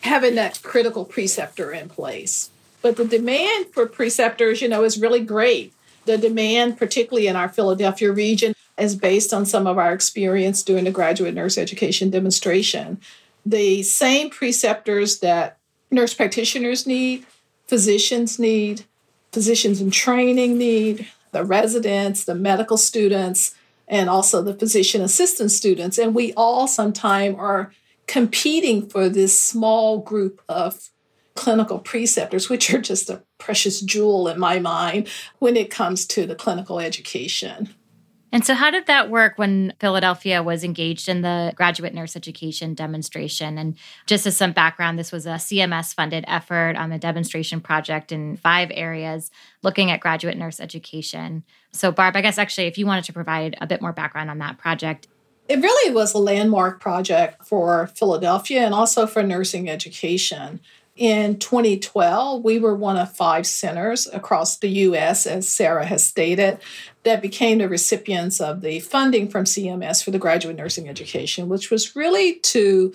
having 0.00 0.34
that 0.34 0.60
critical 0.62 1.04
preceptor 1.04 1.72
in 1.72 1.88
place. 1.88 2.50
But 2.82 2.96
the 2.96 3.04
demand 3.04 3.66
for 3.72 3.86
preceptors, 3.86 4.60
you 4.60 4.68
know, 4.68 4.84
is 4.84 5.00
really 5.00 5.20
great. 5.20 5.72
The 6.04 6.18
demand, 6.18 6.78
particularly 6.78 7.28
in 7.28 7.36
our 7.36 7.48
Philadelphia 7.48 8.10
region, 8.10 8.54
is 8.78 8.96
based 8.96 9.32
on 9.32 9.46
some 9.46 9.66
of 9.66 9.78
our 9.78 9.92
experience 9.92 10.62
doing 10.62 10.84
the 10.84 10.90
graduate 10.90 11.34
nurse 11.34 11.58
education 11.58 12.10
demonstration. 12.10 13.00
The 13.44 13.82
same 13.82 14.30
preceptors 14.30 15.20
that 15.20 15.58
nurse 15.90 16.14
practitioners 16.14 16.86
need, 16.86 17.26
physicians 17.66 18.38
need, 18.38 18.84
physicians 19.32 19.80
in 19.80 19.90
training 19.90 20.58
need, 20.58 21.08
the 21.32 21.44
residents, 21.44 22.24
the 22.24 22.34
medical 22.34 22.76
students, 22.76 23.54
and 23.88 24.08
also 24.08 24.42
the 24.42 24.54
physician 24.54 25.02
assistant 25.02 25.50
students. 25.50 25.98
And 25.98 26.14
we 26.14 26.32
all 26.34 26.66
sometimes 26.66 27.36
are 27.38 27.72
competing 28.06 28.88
for 28.88 29.08
this 29.08 29.40
small 29.40 29.98
group 29.98 30.40
of 30.48 30.90
clinical 31.34 31.78
preceptors, 31.78 32.48
which 32.48 32.72
are 32.72 32.80
just 32.80 33.10
a 33.10 33.22
precious 33.38 33.80
jewel 33.80 34.28
in 34.28 34.38
my 34.38 34.58
mind 34.58 35.08
when 35.38 35.56
it 35.56 35.70
comes 35.70 36.06
to 36.06 36.26
the 36.26 36.34
clinical 36.34 36.78
education. 36.78 37.74
And 38.32 38.46
so, 38.46 38.54
how 38.54 38.70
did 38.70 38.86
that 38.86 39.10
work 39.10 39.34
when 39.36 39.74
Philadelphia 39.78 40.42
was 40.42 40.64
engaged 40.64 41.06
in 41.06 41.20
the 41.20 41.52
graduate 41.54 41.92
nurse 41.92 42.16
education 42.16 42.72
demonstration? 42.72 43.58
And 43.58 43.76
just 44.06 44.26
as 44.26 44.38
some 44.38 44.52
background, 44.52 44.98
this 44.98 45.12
was 45.12 45.26
a 45.26 45.32
CMS 45.32 45.94
funded 45.94 46.24
effort 46.26 46.76
on 46.76 46.88
the 46.88 46.98
demonstration 46.98 47.60
project 47.60 48.10
in 48.10 48.38
five 48.38 48.70
areas 48.72 49.30
looking 49.62 49.90
at 49.90 50.00
graduate 50.00 50.38
nurse 50.38 50.60
education. 50.60 51.44
So, 51.72 51.92
Barb, 51.92 52.16
I 52.16 52.22
guess 52.22 52.38
actually, 52.38 52.68
if 52.68 52.78
you 52.78 52.86
wanted 52.86 53.04
to 53.04 53.12
provide 53.12 53.54
a 53.60 53.66
bit 53.66 53.82
more 53.82 53.92
background 53.92 54.30
on 54.30 54.38
that 54.38 54.56
project. 54.56 55.08
It 55.48 55.60
really 55.60 55.92
was 55.92 56.14
a 56.14 56.18
landmark 56.18 56.80
project 56.80 57.44
for 57.44 57.88
Philadelphia 57.88 58.64
and 58.64 58.72
also 58.72 59.06
for 59.06 59.22
nursing 59.22 59.68
education. 59.68 60.60
In 60.94 61.38
2012, 61.38 62.44
we 62.44 62.58
were 62.58 62.74
one 62.74 62.98
of 62.98 63.16
five 63.16 63.46
centers 63.46 64.06
across 64.12 64.58
the 64.58 64.68
US, 64.68 65.26
as 65.26 65.48
Sarah 65.48 65.86
has 65.86 66.06
stated, 66.06 66.58
that 67.04 67.22
became 67.22 67.58
the 67.58 67.68
recipients 67.68 68.40
of 68.42 68.60
the 68.60 68.80
funding 68.80 69.28
from 69.28 69.44
CMS 69.44 70.04
for 70.04 70.10
the 70.10 70.18
graduate 70.18 70.56
nursing 70.56 70.90
education, 70.90 71.48
which 71.48 71.70
was 71.70 71.96
really 71.96 72.34
to 72.40 72.92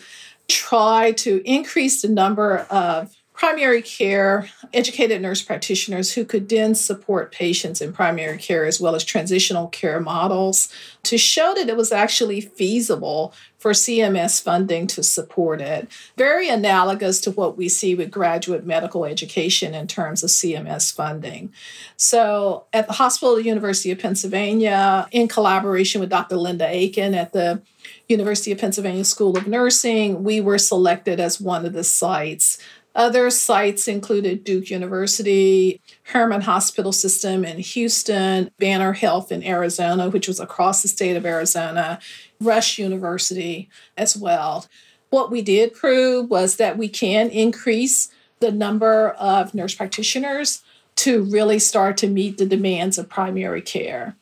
try 0.48 1.12
to 1.14 1.42
increase 1.44 2.04
the 2.04 2.08
number 2.08 2.60
of 2.70 3.17
primary 3.38 3.84
care 3.84 4.50
educated 4.74 5.22
nurse 5.22 5.44
practitioners 5.44 6.14
who 6.14 6.26
could 6.26 6.50
then 6.50 6.74
support 6.74 7.32
patients 7.32 7.80
in 7.82 7.94
primary 7.94 8.38
care 8.38 8.66
as 8.66 8.82
well 8.82 8.96
as 8.96 9.04
transitional 9.04 9.68
care 9.68 10.00
models 10.00 10.70
to 11.04 11.20
show 11.20 11.54
that 11.54 11.70
it 11.70 11.78
was 11.78 11.92
actually 11.92 12.42
feasible 12.42 13.32
for 13.60 13.72
CMS 13.72 14.42
funding 14.42 14.88
to 14.88 15.04
support 15.04 15.62
it. 15.62 15.88
Very 16.18 16.50
analogous 16.50 17.22
to 17.22 17.32
what 17.32 17.58
we 17.58 17.70
see 17.70 17.94
with 17.94 18.12
graduate 18.12 18.66
medical 18.66 19.06
education 19.06 19.76
in 19.76 19.88
terms 19.88 20.24
of 20.24 20.30
CMS 20.30 20.94
funding. 20.94 21.52
So, 21.96 22.66
at 22.74 22.88
the 22.88 22.94
Hospital 22.94 23.36
of 23.36 23.44
the 23.44 23.50
University 23.50 23.92
of 23.92 24.00
Pennsylvania, 24.00 25.08
in 25.12 25.28
collaboration 25.28 26.02
with 26.02 26.10
Dr. 26.10 26.38
Linda 26.38 26.68
Aiken 26.68 27.14
at 27.14 27.34
the 27.34 27.62
University 28.08 28.52
of 28.52 28.58
Pennsylvania 28.58 29.04
School 29.04 29.38
of 29.38 29.48
Nursing, 29.48 30.24
we 30.24 30.40
were 30.40 30.58
selected 30.58 31.20
as 31.20 31.42
one 31.42 31.66
of 31.66 31.74
the 31.74 31.84
sites 31.84 32.58
other 32.96 33.30
sites 33.30 33.88
included 33.88 34.44
Duke 34.44 34.70
University, 34.70 35.82
Hermann 36.04 36.42
Hospital 36.42 36.92
System 36.92 37.46
in 37.46 37.60
Houston, 37.60 38.50
Banner 38.58 38.94
Health 38.94 39.32
in 39.32 39.44
Arizona, 39.44 40.10
which 40.10 40.28
was 40.28 40.40
across 40.40 40.82
the 40.82 40.88
state 40.88 41.16
of 41.16 41.26
Arizona, 41.26 42.00
Rush 42.42 42.80
University 42.80 43.70
as 43.96 44.18
well. 44.18 44.66
What 45.10 45.32
we 45.32 45.42
did 45.42 45.74
prove 45.74 46.30
was 46.30 46.58
that 46.58 46.78
we 46.78 46.90
can 46.90 47.30
increase 47.30 48.10
the 48.40 48.52
number 48.52 49.12
of 49.12 49.54
nurse 49.54 49.76
practitioners 49.76 50.64
to 50.98 51.24
really 51.24 51.60
start 51.60 51.98
to 51.98 52.08
meet 52.08 52.38
the 52.38 52.46
demands 52.46 52.98
of 52.98 53.10
primary 53.10 53.62
care. 53.62 54.16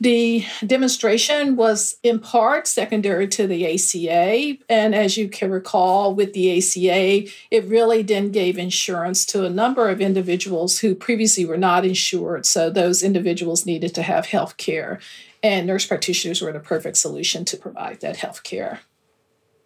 The 0.00 0.44
demonstration 0.64 1.56
was 1.56 1.96
in 2.04 2.20
part 2.20 2.68
secondary 2.68 3.26
to 3.28 3.48
the 3.48 3.74
ACA. 3.74 4.58
And 4.68 4.94
as 4.94 5.16
you 5.16 5.28
can 5.28 5.50
recall, 5.50 6.14
with 6.14 6.34
the 6.34 6.56
ACA, 6.56 7.28
it 7.50 7.64
really 7.64 8.02
then 8.02 8.30
gave 8.30 8.58
insurance 8.58 9.26
to 9.26 9.44
a 9.44 9.50
number 9.50 9.88
of 9.88 10.00
individuals 10.00 10.78
who 10.78 10.94
previously 10.94 11.44
were 11.44 11.56
not 11.56 11.84
insured. 11.84 12.46
So 12.46 12.70
those 12.70 13.02
individuals 13.02 13.66
needed 13.66 13.92
to 13.96 14.02
have 14.02 14.26
health 14.26 14.56
care. 14.56 15.00
And 15.42 15.66
nurse 15.66 15.86
practitioners 15.86 16.40
were 16.40 16.52
the 16.52 16.60
perfect 16.60 16.96
solution 16.96 17.44
to 17.46 17.56
provide 17.56 18.00
that 18.00 18.18
health 18.18 18.44
care. 18.44 18.80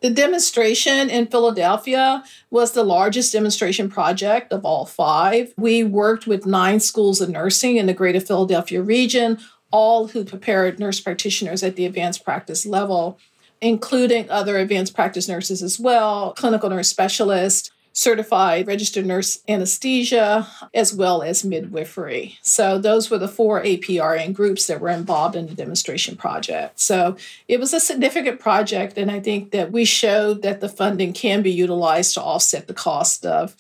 The 0.01 0.11
demonstration 0.11 1.11
in 1.11 1.29
Philadelphia 1.29 2.25
was 2.51 2.73
the 2.73 2.83
largest 2.83 3.33
demonstration 3.33 3.89
project 3.89 4.53
of 4.53 4.65
all 4.65 4.85
five. 4.85 5.55
We 5.57 5.85
worked 5.85 6.27
with 6.27 6.45
nine 6.45 6.81
schools 6.81 7.21
of 7.21 7.29
nursing 7.29 7.77
in 7.77 7.87
the 7.87 7.95
greater 7.95 8.19
Philadelphia 8.19 8.83
region, 8.83 9.39
all 9.73 10.09
who 10.09 10.25
prepared 10.25 10.79
nurse 10.79 11.01
practitioners 11.01 11.63
at 11.63 11.77
the 11.77 11.87
advanced 11.87 12.25
practice 12.25 12.65
level, 12.65 13.19
including 13.61 14.31
other 14.31 14.59
advanced 14.59 14.95
practice 14.95 15.29
nurses 15.29 15.63
as 15.63 15.81
well, 15.81 16.33
clinical 16.35 16.71
nurse 16.71 16.89
specialists, 16.89 17.71
certified 17.93 18.67
registered 18.67 19.05
nurse 19.05 19.41
anesthesia, 19.49 20.47
as 20.73 20.95
well 20.95 21.23
as 21.23 21.45
midwifery. 21.45 22.39
So 22.43 22.79
those 22.79 23.11
were 23.11 23.19
the 23.19 23.29
four 23.29 23.63
APRN 23.63 24.33
groups 24.33 24.67
that 24.67 24.81
were 24.81 24.89
involved 24.89 25.37
in 25.37 25.47
the 25.47 25.55
demonstration 25.55 26.17
project. 26.17 26.81
So 26.81 27.17
it 27.49 27.61
was 27.61 27.73
a 27.73 27.81
significant 27.81 28.41
project, 28.41 28.97
and 28.97 29.11
I 29.11 29.21
think 29.21 29.51
that 29.51 29.73
we 29.73 29.85
showed 29.85 30.43
that 30.43 30.61
the 30.61 30.69
funding 30.69 31.13
can 31.13 31.43
be 31.43 31.53
utilized 31.53 32.15
to 32.15 32.23
offset 32.23 32.67
the 32.67 32.75
cost 32.75 33.27
of 33.27 33.57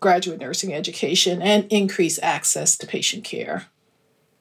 graduate 0.00 0.40
nursing 0.40 0.74
education 0.74 1.40
and 1.42 1.66
increase 1.70 2.18
access 2.22 2.76
to 2.78 2.86
patient 2.86 3.22
care. 3.22 3.66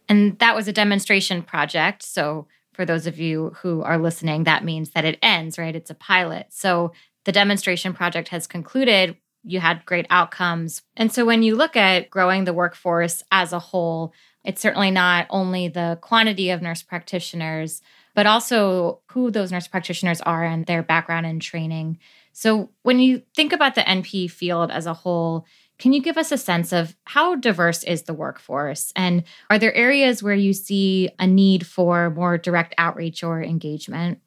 And 0.09 0.37
that 0.39 0.55
was 0.55 0.67
a 0.67 0.73
demonstration 0.73 1.43
project. 1.43 2.03
So, 2.03 2.47
for 2.73 2.85
those 2.85 3.07
of 3.07 3.19
you 3.19 3.55
who 3.61 3.83
are 3.83 3.97
listening, 3.97 4.45
that 4.45 4.63
means 4.63 4.91
that 4.91 5.05
it 5.05 5.19
ends, 5.21 5.57
right? 5.57 5.75
It's 5.75 5.89
a 5.91 5.95
pilot. 5.95 6.47
So, 6.49 6.91
the 7.25 7.31
demonstration 7.31 7.93
project 7.93 8.29
has 8.29 8.47
concluded. 8.47 9.15
You 9.43 9.59
had 9.59 9.85
great 9.85 10.07
outcomes. 10.09 10.81
And 10.97 11.11
so, 11.13 11.25
when 11.25 11.43
you 11.43 11.55
look 11.55 11.77
at 11.77 12.09
growing 12.09 12.43
the 12.45 12.53
workforce 12.53 13.23
as 13.31 13.53
a 13.53 13.59
whole, 13.59 14.13
it's 14.43 14.61
certainly 14.61 14.89
not 14.91 15.27
only 15.29 15.67
the 15.67 15.99
quantity 16.01 16.49
of 16.49 16.61
nurse 16.61 16.81
practitioners, 16.81 17.81
but 18.15 18.25
also 18.25 19.01
who 19.11 19.29
those 19.29 19.51
nurse 19.51 19.67
practitioners 19.67 20.21
are 20.21 20.43
and 20.43 20.65
their 20.65 20.81
background 20.81 21.25
and 21.25 21.41
training. 21.41 21.99
So, 22.33 22.69
when 22.81 22.99
you 22.99 23.21
think 23.35 23.53
about 23.53 23.75
the 23.75 23.81
NP 23.81 24.31
field 24.31 24.71
as 24.71 24.85
a 24.85 24.93
whole, 24.93 25.45
can 25.79 25.93
you 25.93 26.01
give 26.01 26.17
us 26.17 26.31
a 26.31 26.37
sense 26.37 26.71
of 26.73 26.95
how 27.05 27.35
diverse 27.35 27.83
is 27.83 28.03
the 28.03 28.13
workforce? 28.13 28.91
And 28.95 29.23
are 29.49 29.57
there 29.57 29.73
areas 29.73 30.21
where 30.21 30.35
you 30.35 30.53
see 30.53 31.09
a 31.17 31.25
need 31.25 31.65
for 31.65 32.09
more 32.09 32.37
direct 32.37 32.75
outreach 32.77 33.23
or 33.23 33.41
engagement? 33.41 34.19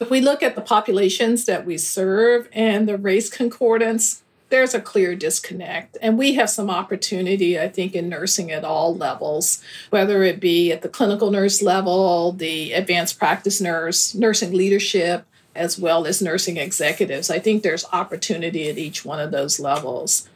If 0.00 0.10
we 0.10 0.20
look 0.20 0.42
at 0.42 0.54
the 0.56 0.60
populations 0.60 1.44
that 1.44 1.64
we 1.64 1.78
serve 1.78 2.48
and 2.52 2.88
the 2.88 2.96
race 2.96 3.30
concordance, 3.30 4.22
there's 4.48 4.74
a 4.74 4.80
clear 4.80 5.14
disconnect. 5.14 5.96
And 6.00 6.18
we 6.18 6.34
have 6.34 6.50
some 6.50 6.70
opportunity, 6.70 7.58
I 7.58 7.68
think, 7.68 7.94
in 7.94 8.08
nursing 8.08 8.50
at 8.50 8.64
all 8.64 8.94
levels, 8.94 9.62
whether 9.90 10.22
it 10.22 10.40
be 10.40 10.72
at 10.72 10.82
the 10.82 10.88
clinical 10.88 11.30
nurse 11.30 11.62
level, 11.62 12.32
the 12.32 12.72
advanced 12.72 13.18
practice 13.18 13.60
nurse, 13.60 14.14
nursing 14.14 14.52
leadership, 14.52 15.26
as 15.54 15.78
well 15.78 16.06
as 16.06 16.22
nursing 16.22 16.56
executives. 16.56 17.30
I 17.30 17.38
think 17.38 17.62
there's 17.62 17.84
opportunity 17.92 18.68
at 18.68 18.78
each 18.78 19.04
one 19.04 19.20
of 19.20 19.30
those 19.30 19.60
levels. 19.60 20.28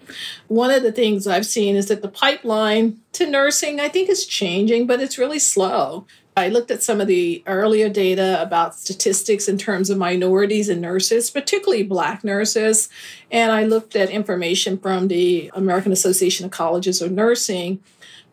One 0.47 0.71
of 0.71 0.83
the 0.83 0.93
things 0.93 1.27
I've 1.27 1.47
seen 1.47 1.77
is 1.77 1.89
that 1.89 2.03
the 2.03 2.09
pipeline 2.09 3.01
to 3.13 3.29
nursing, 3.29 3.81
I 3.81 3.89
think, 3.89 4.09
is 4.09 4.27
changing, 4.27 4.87
but 4.87 5.01
it's 5.01 5.19
really 5.19 5.39
slow. 5.39 6.07
I 6.39 6.49
looked 6.49 6.71
at 6.71 6.85
some 6.85 7.01
of 7.01 7.09
the 7.09 7.43
earlier 7.47 7.89
data 7.89 8.41
about 8.41 8.77
statistics 8.77 9.49
in 9.49 9.59
terms 9.59 9.91
of 9.91 9.99
minorities 9.99 10.69
and 10.69 10.81
nurses, 10.81 11.31
particularly 11.31 11.83
Black 11.83 12.23
nurses. 12.23 12.89
And 13.31 13.51
I 13.51 13.65
looked 13.65 13.97
at 13.97 14.11
information 14.11 14.79
from 14.79 15.09
the 15.09 15.51
American 15.55 15.91
Association 15.91 16.47
of 16.47 16.53
Colleges 16.53 17.03
of 17.03 17.11
Nursing 17.11 17.81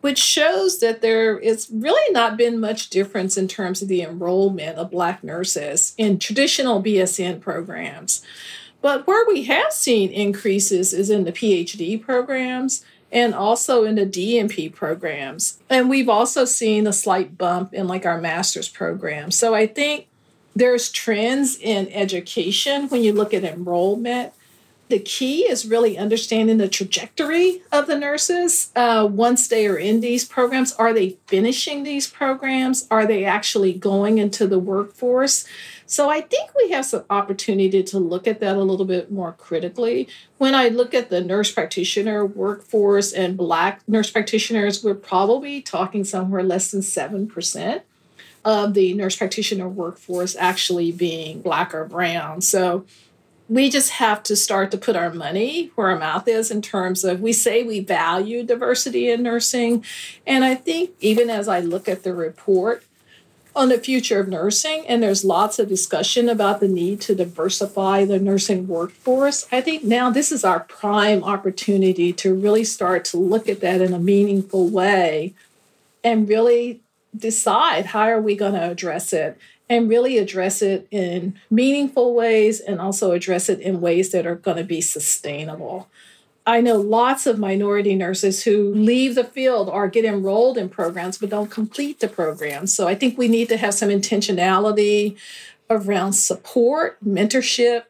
which 0.05 0.19
shows 0.19 0.81
that 0.81 1.01
there 1.01 1.35
is 1.39 1.67
really 1.73 2.13
not 2.13 2.37
been 2.37 2.59
much 2.59 2.91
difference 2.91 3.37
in 3.37 3.47
terms 3.47 3.81
of 3.81 3.87
the 3.87 4.03
enrollment 4.03 4.77
of 4.77 4.91
Black 4.91 5.23
nurses 5.23 5.95
in 5.97 6.19
traditional 6.19 6.79
BSN 6.79 7.41
programs. 7.41 8.23
But 8.83 9.07
where 9.07 9.25
we 9.27 9.45
have 9.45 9.73
seen 9.73 10.11
increases 10.11 10.93
is 10.93 11.09
in 11.09 11.23
the 11.23 11.31
PhD 11.31 11.99
programs 11.99 12.85
and 13.11 13.33
also 13.33 13.83
in 13.83 13.95
the 13.95 14.05
DNP 14.05 14.75
programs. 14.75 15.59
And 15.71 15.89
we've 15.89 16.07
also 16.07 16.45
seen 16.45 16.85
a 16.85 16.93
slight 16.93 17.35
bump 17.35 17.73
in 17.73 17.87
like 17.87 18.05
our 18.05 18.21
master's 18.21 18.69
program. 18.69 19.31
So 19.31 19.55
I 19.55 19.65
think 19.65 20.05
there's 20.55 20.91
trends 20.91 21.57
in 21.57 21.91
education 21.91 22.89
when 22.89 23.01
you 23.01 23.11
look 23.11 23.33
at 23.33 23.43
enrollment 23.43 24.33
the 24.87 24.99
key 24.99 25.41
is 25.41 25.65
really 25.65 25.97
understanding 25.97 26.57
the 26.57 26.67
trajectory 26.67 27.63
of 27.71 27.87
the 27.87 27.97
nurses 27.97 28.71
uh, 28.75 29.07
once 29.09 29.47
they 29.47 29.65
are 29.65 29.77
in 29.77 29.99
these 29.99 30.23
programs. 30.25 30.73
Are 30.73 30.93
they 30.93 31.17
finishing 31.25 31.83
these 31.83 32.07
programs? 32.07 32.87
Are 32.91 33.07
they 33.07 33.25
actually 33.25 33.73
going 33.73 34.19
into 34.19 34.45
the 34.45 34.59
workforce? 34.59 35.45
So 35.87 36.09
I 36.09 36.21
think 36.21 36.51
we 36.55 36.71
have 36.71 36.85
some 36.85 37.03
opportunity 37.09 37.81
to 37.83 37.99
look 37.99 38.27
at 38.27 38.39
that 38.39 38.57
a 38.57 38.63
little 38.63 38.85
bit 38.85 39.11
more 39.11 39.33
critically. 39.33 40.07
When 40.37 40.53
I 40.53 40.67
look 40.67 40.93
at 40.93 41.09
the 41.09 41.21
nurse 41.21 41.51
practitioner 41.51 42.25
workforce 42.25 43.11
and 43.11 43.37
Black 43.37 43.87
nurse 43.87 44.11
practitioners, 44.11 44.83
we're 44.83 44.95
probably 44.95 45.61
talking 45.61 46.03
somewhere 46.03 46.43
less 46.43 46.71
than 46.71 46.81
7% 46.81 47.81
of 48.43 48.75
the 48.75 48.93
nurse 48.93 49.15
practitioner 49.15 49.67
workforce 49.67 50.35
actually 50.35 50.91
being 50.91 51.41
Black 51.41 51.73
or 51.73 51.85
Brown. 51.85 52.41
So 52.41 52.85
we 53.47 53.69
just 53.69 53.91
have 53.91 54.23
to 54.23 54.35
start 54.35 54.71
to 54.71 54.77
put 54.77 54.95
our 54.95 55.13
money 55.13 55.71
where 55.75 55.89
our 55.89 55.99
mouth 55.99 56.27
is 56.27 56.49
in 56.49 56.61
terms 56.61 57.03
of 57.03 57.21
we 57.21 57.31
say 57.31 57.63
we 57.63 57.79
value 57.79 58.43
diversity 58.43 59.09
in 59.09 59.21
nursing. 59.21 59.85
And 60.25 60.43
I 60.43 60.55
think 60.55 60.91
even 60.99 61.29
as 61.29 61.47
I 61.47 61.59
look 61.59 61.87
at 61.87 62.03
the 62.03 62.13
report 62.13 62.83
on 63.55 63.69
the 63.69 63.77
future 63.77 64.19
of 64.19 64.27
nursing, 64.27 64.85
and 64.87 65.01
there's 65.01 65.23
lots 65.23 65.59
of 65.59 65.69
discussion 65.69 66.27
about 66.27 66.59
the 66.59 66.67
need 66.67 66.99
to 67.01 67.15
diversify 67.15 68.03
the 68.03 68.19
nursing 68.19 68.67
workforce, 68.67 69.47
I 69.51 69.61
think 69.61 69.83
now 69.83 70.09
this 70.09 70.31
is 70.31 70.43
our 70.43 70.61
prime 70.61 71.23
opportunity 71.23 72.11
to 72.13 72.33
really 72.33 72.65
start 72.65 73.05
to 73.05 73.17
look 73.17 73.47
at 73.47 73.61
that 73.61 73.79
in 73.79 73.93
a 73.93 73.99
meaningful 73.99 74.67
way 74.67 75.33
and 76.03 76.27
really 76.27 76.81
decide 77.15 77.87
how 77.87 78.01
are 78.01 78.19
we 78.19 78.35
going 78.35 78.53
to 78.53 78.71
address 78.71 79.13
it 79.13 79.37
and 79.69 79.89
really 79.89 80.17
address 80.17 80.61
it 80.61 80.87
in 80.91 81.39
meaningful 81.49 82.13
ways 82.13 82.59
and 82.59 82.79
also 82.79 83.11
address 83.11 83.49
it 83.49 83.59
in 83.59 83.81
ways 83.81 84.11
that 84.11 84.25
are 84.25 84.35
going 84.35 84.57
to 84.57 84.63
be 84.63 84.81
sustainable. 84.81 85.89
I 86.47 86.61
know 86.61 86.75
lots 86.75 87.25
of 87.25 87.39
minority 87.39 87.95
nurses 87.95 88.43
who 88.43 88.71
leave 88.73 89.15
the 89.15 89.23
field 89.23 89.67
or 89.67 89.87
get 89.87 90.05
enrolled 90.05 90.57
in 90.57 90.69
programs 90.69 91.17
but 91.17 91.31
don't 91.31 91.49
complete 91.49 91.99
the 91.99 92.07
program. 92.07 92.67
So 92.67 92.87
I 92.87 92.93
think 92.93 93.17
we 93.17 93.27
need 93.27 93.49
to 93.49 93.57
have 93.57 93.73
some 93.73 93.89
intentionality 93.89 95.17
around 95.69 96.13
support, 96.13 97.03
mentorship, 97.03 97.83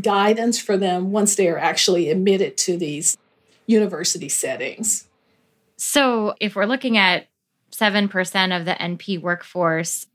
guidance 0.00 0.58
for 0.58 0.76
them 0.76 1.12
once 1.12 1.36
they 1.36 1.48
are 1.48 1.58
actually 1.58 2.08
admitted 2.08 2.56
to 2.56 2.76
these 2.78 3.18
university 3.66 4.28
settings. 4.28 5.06
So, 5.76 6.34
if 6.40 6.56
we're 6.56 6.66
looking 6.66 6.96
at 6.96 7.26
7% 7.72 8.56
of 8.56 8.64
the 8.64 8.72
NP 8.72 9.20
workforce 9.20 10.06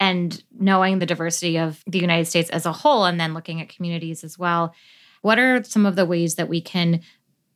and 0.00 0.42
knowing 0.58 0.98
the 0.98 1.06
diversity 1.06 1.58
of 1.58 1.82
the 1.86 1.98
United 1.98 2.26
States 2.26 2.50
as 2.50 2.66
a 2.66 2.72
whole, 2.72 3.04
and 3.04 3.18
then 3.18 3.34
looking 3.34 3.60
at 3.60 3.68
communities 3.68 4.24
as 4.24 4.38
well, 4.38 4.74
what 5.22 5.38
are 5.38 5.62
some 5.64 5.86
of 5.86 5.96
the 5.96 6.06
ways 6.06 6.34
that 6.34 6.48
we 6.48 6.60
can 6.60 7.00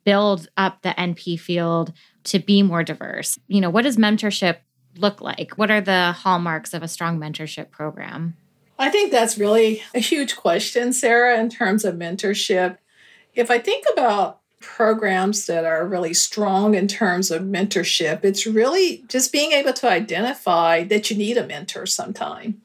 build 0.05 0.49
up 0.57 0.83
the 0.83 0.91
NP 0.91 1.39
field 1.39 1.93
to 2.25 2.39
be 2.39 2.63
more 2.63 2.83
diverse? 2.83 3.39
You 3.49 3.61
know, 3.61 3.71
what 3.71 3.83
does 3.83 3.97
mentorship 3.97 4.59
look 4.97 5.21
like? 5.21 5.53
What 5.59 5.71
are 5.71 5.81
the 5.81 6.13
hallmarks 6.13 6.73
of 6.75 6.83
a 6.83 6.89
strong 6.89 7.19
mentorship 7.19 7.71
program? 7.71 8.37
I 8.79 8.91
think 8.91 9.11
that's 9.11 9.37
really 9.37 9.83
a 9.95 9.99
huge 9.99 10.37
question, 10.37 10.93
Sarah, 10.93 11.39
in 11.39 11.51
terms 11.51 11.85
of 11.85 11.97
mentorship. 11.97 12.79
If 13.35 13.51
I 13.51 13.59
think 13.59 13.85
about 13.93 14.41
programs 14.61 15.47
that 15.47 15.65
are 15.65 15.87
really 15.87 16.15
strong 16.15 16.75
in 16.75 16.89
terms 16.89 17.31
of 17.31 17.43
mentorship, 17.43 18.25
it's 18.25 18.47
really 18.47 19.05
just 19.09 19.33
being 19.33 19.53
able 19.53 19.73
to 19.73 19.91
identify 19.91 20.85
that 20.85 21.11
you 21.11 21.17
need 21.17 21.37
a 21.37 21.47
mentor 21.47 21.87
sometime. 21.87 22.61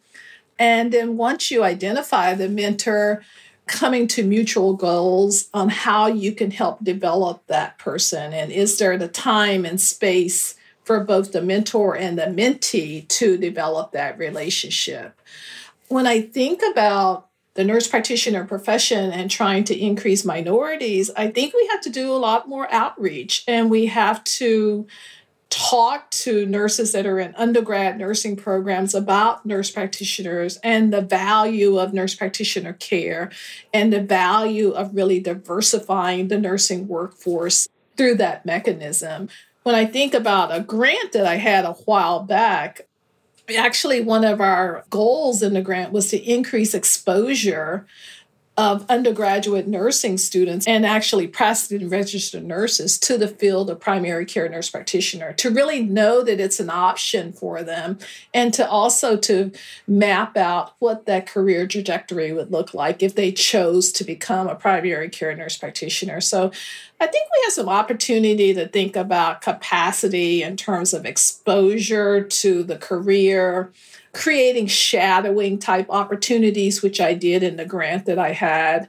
And 0.57 0.91
then 0.91 1.17
once 1.17 1.51
you 1.51 1.63
identify 1.63 2.33
the 2.33 2.49
mentor, 2.49 3.23
coming 3.65 4.07
to 4.07 4.23
mutual 4.23 4.73
goals 4.73 5.49
on 5.53 5.69
how 5.69 6.07
you 6.07 6.33
can 6.33 6.51
help 6.51 6.83
develop 6.83 7.45
that 7.47 7.77
person. 7.77 8.33
And 8.33 8.51
is 8.51 8.77
there 8.77 8.97
the 8.97 9.07
time 9.07 9.65
and 9.65 9.79
space 9.79 10.55
for 10.83 10.99
both 10.99 11.31
the 11.31 11.41
mentor 11.41 11.95
and 11.95 12.17
the 12.17 12.23
mentee 12.23 13.07
to 13.07 13.37
develop 13.37 13.91
that 13.91 14.17
relationship? 14.17 15.19
When 15.87 16.05
I 16.07 16.21
think 16.21 16.61
about 16.71 17.29
the 17.55 17.63
nurse 17.63 17.87
practitioner 17.87 18.45
profession 18.45 19.11
and 19.11 19.29
trying 19.29 19.63
to 19.65 19.77
increase 19.77 20.25
minorities, 20.25 21.11
I 21.15 21.29
think 21.29 21.53
we 21.53 21.67
have 21.71 21.81
to 21.81 21.89
do 21.89 22.11
a 22.11 22.17
lot 22.17 22.49
more 22.49 22.71
outreach 22.73 23.43
and 23.47 23.69
we 23.69 23.87
have 23.87 24.23
to 24.23 24.87
talk 25.53 26.09
to 26.09 26.47
nurses 26.47 26.93
that 26.93 27.05
are 27.05 27.19
in 27.19 27.35
undergrad 27.35 27.99
nursing 27.99 28.35
programs 28.35 28.95
about 28.95 29.45
nurse 29.45 29.69
practitioners 29.69 30.57
and 30.63 30.91
the 30.91 31.01
value 31.01 31.77
of 31.77 31.93
nurse 31.93 32.15
practitioner 32.15 32.73
care 32.73 33.29
and 33.71 33.93
the 33.93 34.01
value 34.01 34.71
of 34.71 34.95
really 34.95 35.19
diversifying 35.19 36.27
the 36.27 36.39
nursing 36.39 36.87
workforce 36.87 37.67
through 37.95 38.15
that 38.15 38.47
mechanism. 38.47 39.29
When 39.61 39.75
I 39.75 39.85
think 39.85 40.15
about 40.15 40.53
a 40.53 40.59
grant 40.59 41.11
that 41.11 41.27
I 41.27 41.35
had 41.35 41.65
a 41.65 41.73
while 41.73 42.21
back, 42.21 42.87
actually 43.57 44.01
one 44.01 44.23
of 44.23 44.39
our 44.39 44.85
goals 44.89 45.41
in 45.41 45.53
the 45.53 45.61
grant 45.61 45.91
was 45.91 46.09
to 46.09 46.17
increase 46.17 46.73
exposure 46.73 47.85
of 48.55 48.85
undergraduate 48.87 49.67
nursing 49.67 50.15
students 50.15 50.67
and 50.67 50.85
actually 50.85 51.27
practicing 51.27 51.89
registered 51.89 52.43
nurses 52.43 52.99
to 52.99 53.17
the 53.17 53.27
field 53.27 53.67
of 53.67 53.79
primary 53.79 54.25
care 54.25 54.47
nurse 54.47 54.69
practitioner 54.69 55.33
to 55.33 55.49
really 55.49 55.81
know 55.81 56.21
that 56.21 56.39
it's 56.39 56.59
an 56.59 56.69
option 56.69 57.33
for 57.33 57.63
them 57.63 57.97
and 58.31 58.53
to 58.53 58.67
also 58.69 59.17
to 59.17 59.51
map 59.87 60.37
out 60.37 60.75
what 60.77 61.07
that 61.07 61.25
career 61.25 61.65
trajectory 61.65 62.31
would 62.31 62.51
look 62.51 62.75
like 62.75 63.01
if 63.01 63.15
they 63.15 63.31
chose 63.31 63.91
to 63.91 64.03
become 64.03 64.47
a 64.47 64.55
primary 64.55 65.09
care 65.09 65.35
nurse 65.35 65.57
practitioner. 65.57 66.21
So 66.21 66.51
I 66.99 67.07
think 67.07 67.27
we 67.31 67.43
have 67.45 67.53
some 67.53 67.69
opportunity 67.69 68.53
to 68.53 68.67
think 68.67 68.95
about 68.95 69.41
capacity 69.41 70.43
in 70.43 70.57
terms 70.57 70.93
of 70.93 71.05
exposure 71.05 72.23
to 72.23 72.63
the 72.63 72.77
career, 72.77 73.71
creating 74.13 74.67
shadowing 74.67 75.57
type 75.57 75.87
opportunities, 75.89 76.81
which 76.81 77.01
I 77.01 77.13
did 77.13 77.43
in 77.43 77.57
the 77.57 77.65
grant 77.65 78.05
that 78.05 78.19
I 78.19 78.31
had, 78.31 78.87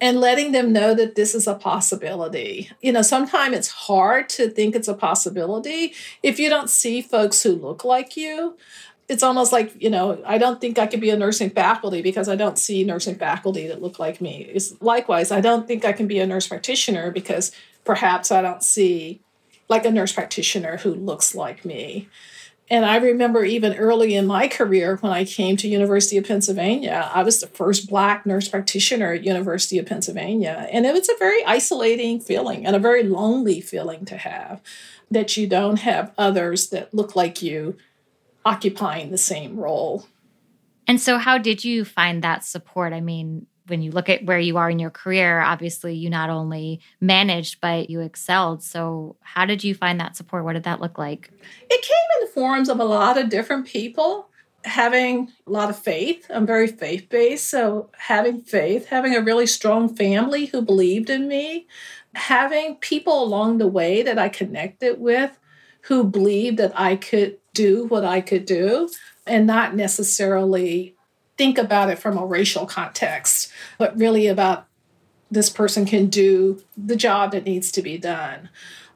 and 0.00 0.20
letting 0.20 0.52
them 0.52 0.72
know 0.72 0.94
that 0.94 1.14
this 1.14 1.34
is 1.34 1.46
a 1.46 1.54
possibility. 1.54 2.70
You 2.82 2.92
know, 2.92 3.02
sometimes 3.02 3.56
it's 3.56 3.68
hard 3.68 4.28
to 4.30 4.50
think 4.50 4.76
it's 4.76 4.88
a 4.88 4.94
possibility 4.94 5.94
if 6.22 6.38
you 6.38 6.50
don't 6.50 6.68
see 6.68 7.00
folks 7.00 7.42
who 7.42 7.52
look 7.52 7.84
like 7.84 8.16
you. 8.16 8.56
It's 9.08 9.22
almost 9.22 9.52
like 9.52 9.72
you 9.80 9.88
know 9.88 10.20
i 10.26 10.36
don't 10.36 10.60
think 10.60 10.80
i 10.80 10.86
could 10.88 11.00
be 11.00 11.10
a 11.10 11.16
nursing 11.16 11.50
faculty 11.50 12.02
because 12.02 12.28
i 12.28 12.34
don't 12.34 12.58
see 12.58 12.82
nursing 12.82 13.14
faculty 13.14 13.68
that 13.68 13.80
look 13.80 14.00
like 14.00 14.20
me. 14.20 14.50
It's 14.52 14.74
likewise 14.82 15.30
i 15.30 15.40
don't 15.40 15.68
think 15.68 15.84
i 15.84 15.92
can 15.92 16.08
be 16.08 16.18
a 16.18 16.26
nurse 16.26 16.48
practitioner 16.48 17.12
because 17.12 17.52
perhaps 17.84 18.32
i 18.32 18.42
don't 18.42 18.64
see 18.64 19.20
like 19.68 19.84
a 19.86 19.92
nurse 19.92 20.12
practitioner 20.12 20.78
who 20.78 20.92
looks 20.92 21.36
like 21.36 21.64
me 21.64 22.08
and 22.68 22.84
i 22.84 22.96
remember 22.96 23.44
even 23.44 23.74
early 23.74 24.14
in 24.14 24.26
my 24.26 24.48
career 24.48 24.96
when 24.96 25.12
i 25.12 25.24
came 25.24 25.56
to 25.56 25.68
university 25.68 26.16
of 26.16 26.26
pennsylvania 26.26 27.10
i 27.14 27.22
was 27.22 27.40
the 27.40 27.46
first 27.46 27.88
black 27.88 28.26
nurse 28.26 28.48
practitioner 28.48 29.12
at 29.12 29.24
university 29.24 29.78
of 29.78 29.86
pennsylvania 29.86 30.68
and 30.72 30.86
it 30.86 30.92
was 30.92 31.08
a 31.08 31.18
very 31.18 31.44
isolating 31.44 32.20
feeling 32.20 32.66
and 32.66 32.74
a 32.74 32.80
very 32.80 33.02
lonely 33.02 33.60
feeling 33.60 34.04
to 34.04 34.16
have 34.16 34.60
that 35.10 35.36
you 35.36 35.46
don't 35.46 35.80
have 35.80 36.12
others 36.18 36.68
that 36.70 36.92
look 36.92 37.14
like 37.14 37.42
you 37.42 37.76
occupying 38.44 39.10
the 39.10 39.18
same 39.18 39.58
role. 39.58 40.06
And 40.86 41.00
so, 41.00 41.18
how 41.18 41.36
did 41.36 41.64
you 41.64 41.84
find 41.84 42.22
that 42.22 42.44
support? 42.44 42.92
I 42.92 43.00
mean, 43.00 43.46
when 43.68 43.82
you 43.82 43.90
look 43.90 44.08
at 44.08 44.24
where 44.24 44.38
you 44.38 44.56
are 44.56 44.70
in 44.70 44.78
your 44.78 44.90
career, 44.90 45.40
obviously 45.40 45.94
you 45.94 46.10
not 46.10 46.30
only 46.30 46.80
managed, 47.00 47.60
but 47.60 47.90
you 47.90 48.00
excelled. 48.00 48.62
So, 48.62 49.16
how 49.20 49.44
did 49.44 49.64
you 49.64 49.74
find 49.74 50.00
that 50.00 50.16
support? 50.16 50.44
What 50.44 50.54
did 50.54 50.64
that 50.64 50.80
look 50.80 50.98
like? 50.98 51.30
It 51.68 51.82
came 51.82 52.20
in 52.20 52.26
the 52.26 52.32
forms 52.32 52.68
of 52.68 52.80
a 52.80 52.84
lot 52.84 53.18
of 53.18 53.28
different 53.28 53.66
people 53.66 54.28
having 54.64 55.30
a 55.46 55.50
lot 55.50 55.70
of 55.70 55.78
faith. 55.78 56.26
I'm 56.28 56.46
very 56.46 56.66
faith 56.66 57.08
based. 57.08 57.48
So, 57.48 57.90
having 57.96 58.40
faith, 58.40 58.86
having 58.86 59.14
a 59.14 59.20
really 59.20 59.46
strong 59.46 59.94
family 59.94 60.46
who 60.46 60.62
believed 60.62 61.10
in 61.10 61.28
me, 61.28 61.66
having 62.14 62.76
people 62.76 63.22
along 63.22 63.58
the 63.58 63.68
way 63.68 64.02
that 64.02 64.18
I 64.18 64.28
connected 64.28 65.00
with 65.00 65.38
who 65.82 66.02
believed 66.02 66.56
that 66.58 66.72
I 66.78 66.96
could 66.96 67.38
do 67.54 67.86
what 67.86 68.04
I 68.04 68.20
could 68.20 68.44
do 68.44 68.88
and 69.26 69.46
not 69.46 69.74
necessarily 69.74 70.95
think 71.36 71.58
about 71.58 71.90
it 71.90 71.98
from 71.98 72.16
a 72.16 72.26
racial 72.26 72.66
context, 72.66 73.50
but 73.78 73.96
really 73.96 74.26
about 74.26 74.66
this 75.30 75.50
person 75.50 75.86
can 75.86 76.06
do 76.06 76.62
the 76.76 76.96
job 76.96 77.32
that 77.32 77.44
needs 77.44 77.72
to 77.72 77.82
be 77.82 77.98
done. 77.98 78.48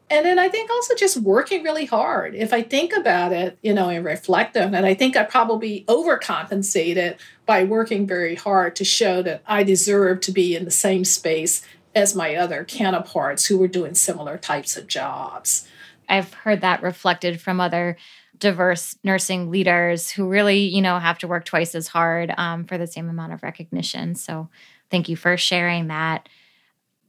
And 0.09 0.27
then 0.27 0.41
I 0.41 0.49
think 0.49 0.71
also 0.71 0.97
just 0.97 1.19
working 1.19 1.63
really 1.63 1.85
hard. 1.85 2.35
If 2.35 2.53
I 2.53 2.63
think 2.63 2.93
about 2.93 3.33
it, 3.33 3.57
you 3.63 3.73
know, 3.73 3.89
and 3.89 4.05
reflect 4.05 4.57
on 4.57 4.75
it, 4.75 4.85
I 4.85 4.93
think 4.93 5.17
I 5.17 5.23
probably 5.23 5.85
overcompensated 5.87 7.17
by 7.47 7.63
working 7.63 8.09
very 8.09 8.35
hard 8.35 8.75
to 8.77 8.85
show 8.85 9.23
that 9.23 9.43
I 9.47 9.63
deserve 9.63 10.21
to 10.23 10.33
be 10.33 10.57
in 10.57 10.65
the 10.65 10.71
same 10.73 11.05
space 11.05 11.65
as 11.95 12.17
my 12.17 12.35
other 12.35 12.65
counterparts 12.65 13.47
who 13.47 13.59
were 13.59 13.69
doing 13.69 13.95
similar 13.95 14.37
types 14.37 14.77
of 14.77 14.89
jobs. 14.89 15.69
I've 16.09 16.35
heard 16.35 16.61
that 16.61 16.83
reflected 16.83 17.41
from 17.41 17.61
other 17.61 17.97
diverse 18.41 18.97
nursing 19.05 19.51
leaders 19.51 20.11
who 20.11 20.29
really, 20.29 20.61
you 20.61 20.83
know, 20.83 20.99
have 20.99 21.19
to 21.19 21.29
work 21.29 21.45
twice 21.45 21.75
as 21.75 21.87
hard 21.87 22.33
um, 22.37 22.65
for 22.65 22.77
the 22.79 22.87
same 22.87 23.09
amount 23.09 23.33
of 23.33 23.43
recognition. 23.43 24.15
So, 24.15 24.49
thank 24.91 25.09
you 25.09 25.17
for 25.17 25.37
sharing 25.37 25.89
that. 25.89 26.29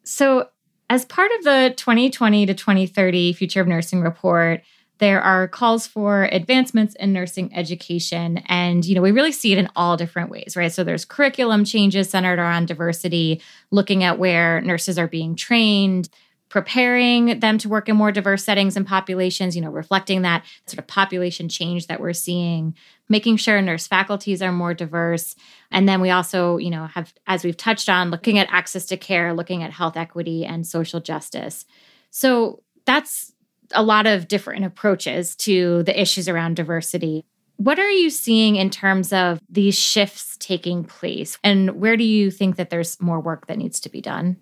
So, 0.03 0.49
as 0.89 1.05
part 1.05 1.31
of 1.39 1.43
the 1.43 1.73
2020 1.77 2.45
to 2.45 2.53
2030 2.53 3.33
Future 3.33 3.61
of 3.61 3.67
Nursing 3.67 4.01
report, 4.01 4.61
there 5.01 5.21
are 5.21 5.47
calls 5.47 5.87
for 5.87 6.25
advancements 6.31 6.93
in 6.95 7.11
nursing 7.11 7.53
education 7.55 8.37
and 8.45 8.85
you 8.85 8.93
know 8.93 9.01
we 9.01 9.11
really 9.11 9.31
see 9.31 9.51
it 9.51 9.57
in 9.57 9.67
all 9.75 9.97
different 9.97 10.29
ways 10.29 10.53
right 10.55 10.71
so 10.71 10.83
there's 10.83 11.05
curriculum 11.05 11.65
changes 11.65 12.11
centered 12.11 12.37
around 12.37 12.67
diversity 12.67 13.41
looking 13.71 14.03
at 14.03 14.19
where 14.19 14.61
nurses 14.61 14.99
are 14.99 15.07
being 15.07 15.35
trained 15.35 16.07
preparing 16.51 17.39
them 17.39 17.57
to 17.57 17.69
work 17.69 17.87
in 17.87 17.95
more 17.95 18.11
diverse 18.11 18.43
settings 18.43 18.75
and 18.75 18.85
populations, 18.85 19.55
you 19.55 19.61
know, 19.61 19.69
reflecting 19.69 20.21
that 20.21 20.43
sort 20.65 20.79
of 20.79 20.85
population 20.85 21.47
change 21.47 21.87
that 21.87 22.01
we're 22.01 22.11
seeing, 22.11 22.75
making 23.07 23.37
sure 23.37 23.61
nurse 23.61 23.87
faculties 23.87 24.41
are 24.41 24.51
more 24.51 24.73
diverse. 24.73 25.33
And 25.71 25.87
then 25.87 26.01
we 26.01 26.09
also, 26.09 26.57
you 26.57 26.69
know, 26.69 26.87
have, 26.87 27.13
as 27.25 27.45
we've 27.45 27.55
touched 27.55 27.87
on, 27.87 28.11
looking 28.11 28.37
at 28.37 28.49
access 28.51 28.85
to 28.87 28.97
care, 28.97 29.33
looking 29.33 29.63
at 29.63 29.71
health 29.71 29.95
equity 29.95 30.45
and 30.45 30.67
social 30.67 30.99
justice. 30.99 31.65
So 32.09 32.61
that's 32.85 33.31
a 33.73 33.81
lot 33.81 34.05
of 34.05 34.27
different 34.27 34.65
approaches 34.65 35.37
to 35.37 35.83
the 35.83 35.99
issues 35.99 36.27
around 36.27 36.57
diversity. 36.57 37.23
What 37.55 37.79
are 37.79 37.91
you 37.91 38.09
seeing 38.09 38.57
in 38.57 38.69
terms 38.69 39.13
of 39.13 39.39
these 39.49 39.79
shifts 39.79 40.35
taking 40.37 40.83
place? 40.83 41.37
And 41.45 41.79
where 41.79 41.95
do 41.95 42.03
you 42.03 42.29
think 42.29 42.57
that 42.57 42.69
there's 42.69 42.99
more 42.99 43.21
work 43.21 43.47
that 43.47 43.57
needs 43.57 43.79
to 43.79 43.89
be 43.89 44.01
done? 44.01 44.35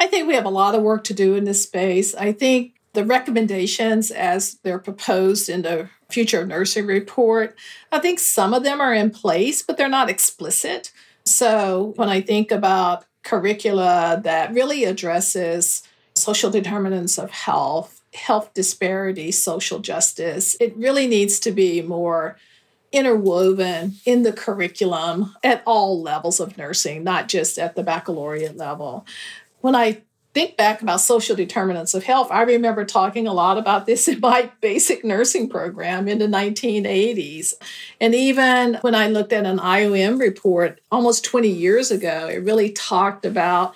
I 0.00 0.06
think 0.06 0.28
we 0.28 0.34
have 0.34 0.44
a 0.44 0.50
lot 0.50 0.74
of 0.74 0.82
work 0.82 1.04
to 1.04 1.14
do 1.14 1.34
in 1.34 1.44
this 1.44 1.62
space. 1.62 2.14
I 2.14 2.32
think 2.32 2.74
the 2.92 3.04
recommendations 3.04 4.10
as 4.10 4.54
they're 4.62 4.78
proposed 4.78 5.48
in 5.48 5.62
the 5.62 5.88
Future 6.10 6.40
of 6.40 6.48
Nursing 6.48 6.86
report, 6.86 7.56
I 7.92 7.98
think 7.98 8.18
some 8.18 8.54
of 8.54 8.64
them 8.64 8.80
are 8.80 8.94
in 8.94 9.10
place, 9.10 9.62
but 9.62 9.76
they're 9.76 9.88
not 9.88 10.08
explicit. 10.08 10.90
So 11.24 11.92
when 11.96 12.08
I 12.08 12.20
think 12.20 12.50
about 12.50 13.04
curricula 13.22 14.20
that 14.24 14.52
really 14.54 14.84
addresses 14.84 15.82
social 16.14 16.50
determinants 16.50 17.18
of 17.18 17.30
health, 17.30 18.00
health 18.14 18.54
disparities, 18.54 19.40
social 19.40 19.80
justice, 19.80 20.56
it 20.60 20.76
really 20.76 21.06
needs 21.06 21.38
to 21.40 21.52
be 21.52 21.82
more 21.82 22.38
interwoven 22.90 23.96
in 24.06 24.22
the 24.22 24.32
curriculum 24.32 25.34
at 25.44 25.62
all 25.66 26.00
levels 26.00 26.40
of 26.40 26.56
nursing, 26.56 27.04
not 27.04 27.28
just 27.28 27.58
at 27.58 27.76
the 27.76 27.82
baccalaureate 27.82 28.56
level. 28.56 29.06
When 29.60 29.74
I 29.74 30.02
think 30.34 30.56
back 30.56 30.82
about 30.82 31.00
social 31.00 31.34
determinants 31.34 31.94
of 31.94 32.04
health, 32.04 32.28
I 32.30 32.42
remember 32.42 32.84
talking 32.84 33.26
a 33.26 33.32
lot 33.32 33.58
about 33.58 33.86
this 33.86 34.06
in 34.08 34.20
my 34.20 34.50
basic 34.60 35.04
nursing 35.04 35.48
program 35.48 36.06
in 36.06 36.18
the 36.18 36.26
1980s. 36.26 37.54
And 38.00 38.14
even 38.14 38.78
when 38.82 38.94
I 38.94 39.08
looked 39.08 39.32
at 39.32 39.46
an 39.46 39.58
IOM 39.58 40.20
report 40.20 40.80
almost 40.92 41.24
20 41.24 41.48
years 41.48 41.90
ago, 41.90 42.28
it 42.28 42.44
really 42.44 42.70
talked 42.70 43.26
about 43.26 43.74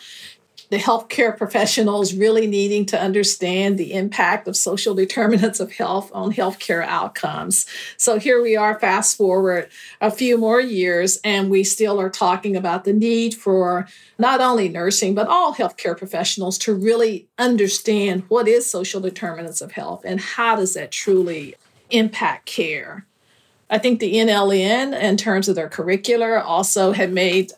the 0.73 0.79
healthcare 0.79 1.37
professionals 1.37 2.15
really 2.15 2.47
needing 2.47 2.87
to 2.87 2.99
understand 2.99 3.77
the 3.77 3.93
impact 3.93 4.49
of 4.49 4.57
social 4.57 4.95
determinants 4.95 5.61
of 5.61 5.71
health 5.71 6.11
on 6.15 6.33
healthcare 6.33 6.83
outcomes. 6.87 7.67
So 7.99 8.19
here 8.19 8.43
we 8.43 8.57
are, 8.57 8.81
fast 8.81 9.19
forward 9.19 9.69
a 10.01 10.11
few 10.11 10.39
more 10.39 10.63
years, 10.63 11.21
and 11.25 11.51
we 11.51 11.63
still 11.63 12.01
are 12.01 12.09
talking 12.09 12.57
about 12.57 12.85
the 12.85 12.95
need 12.95 13.35
for 13.35 13.87
not 14.19 14.41
only 14.41 14.71
nursing, 14.71 15.15
but 15.15 15.29
all 15.29 15.55
healthcare 15.55 15.95
professionals 15.95 16.57
to 16.61 16.73
really 16.75 17.29
understand 17.37 18.23
what 18.29 18.49
is 18.49 18.65
social 18.65 19.03
determinants 19.03 19.61
of 19.61 19.73
health 19.73 20.07
and 20.07 20.21
how 20.23 20.57
does 20.57 20.73
that 20.73 20.91
truly 20.91 21.55
impact 21.91 22.47
care. 22.47 23.05
I 23.69 23.77
think 23.77 24.01
the 24.01 24.15
NLN, 24.15 24.99
in 24.99 25.19
terms 25.19 25.49
of 25.49 25.55
their 25.55 25.69
curricular, 25.69 26.43
also 26.43 26.93
had 26.93 27.13
made 27.13 27.53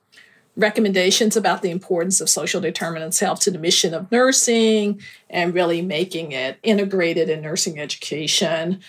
recommendations 0.57 1.37
about 1.37 1.63
the 1.63 1.71
importance 1.71 2.21
of 2.21 2.31
social 2.31 2.61
determinants 2.61 3.21
health 3.21 3.41
to 3.41 3.51
the 3.51 3.59
mission 3.59 3.93
of 3.93 4.11
nursing 4.13 5.01
and 5.29 5.55
really 5.55 5.83
making 5.83 6.33
it 6.33 6.59
integrated 6.63 7.29
in 7.29 7.43
nursing 7.43 7.79
education. 7.81 8.81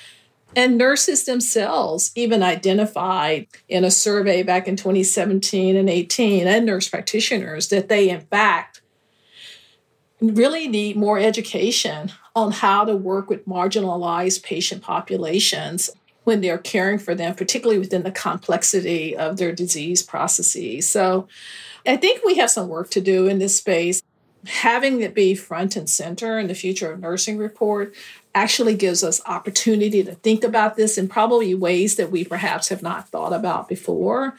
And 0.55 0.77
nurses 0.77 1.25
themselves 1.25 2.11
even 2.15 2.41
identified 2.41 3.47
in 3.67 3.83
a 3.83 3.91
survey 3.91 4.41
back 4.43 4.67
in 4.67 4.75
2017 4.75 5.75
and 5.75 5.89
18 5.89 6.47
and 6.47 6.65
nurse 6.65 6.87
practitioners 6.87 7.67
that 7.69 7.89
they, 7.89 8.09
in 8.09 8.21
fact, 8.21 8.81
really 10.21 10.67
need 10.67 10.95
more 10.95 11.19
education 11.19 12.11
on 12.35 12.51
how 12.51 12.85
to 12.85 12.95
work 12.95 13.29
with 13.29 13.47
marginalized 13.47 14.43
patient 14.43 14.81
populations 14.81 15.89
when 16.25 16.41
they're 16.41 16.57
caring 16.57 16.99
for 16.99 17.15
them, 17.15 17.33
particularly 17.33 17.79
within 17.79 18.03
the 18.03 18.11
complexity 18.11 19.15
of 19.15 19.37
their 19.37 19.53
disease 19.53 20.03
processes. 20.03 20.89
So 20.89 21.27
I 21.87 21.95
think 21.95 22.25
we 22.25 22.35
have 22.35 22.49
some 22.49 22.67
work 22.67 22.89
to 22.91 23.01
do 23.01 23.27
in 23.27 23.39
this 23.39 23.57
space. 23.57 24.01
Having 24.45 25.01
it 25.01 25.15
be 25.15 25.35
front 25.35 25.75
and 25.75 25.89
center 25.89 26.37
in 26.37 26.47
the 26.47 26.55
future 26.55 26.91
of 26.91 26.99
nursing 26.99 27.37
report 27.37 27.95
actually 28.33 28.75
gives 28.75 29.03
us 29.03 29.21
opportunity 29.25 30.03
to 30.03 30.15
think 30.15 30.43
about 30.43 30.75
this 30.75 30.97
in 30.97 31.07
probably 31.07 31.55
ways 31.55 31.95
that 31.95 32.11
we 32.11 32.25
perhaps 32.25 32.69
have 32.69 32.81
not 32.81 33.07
thought 33.09 33.31
about 33.31 33.69
before. 33.69 34.35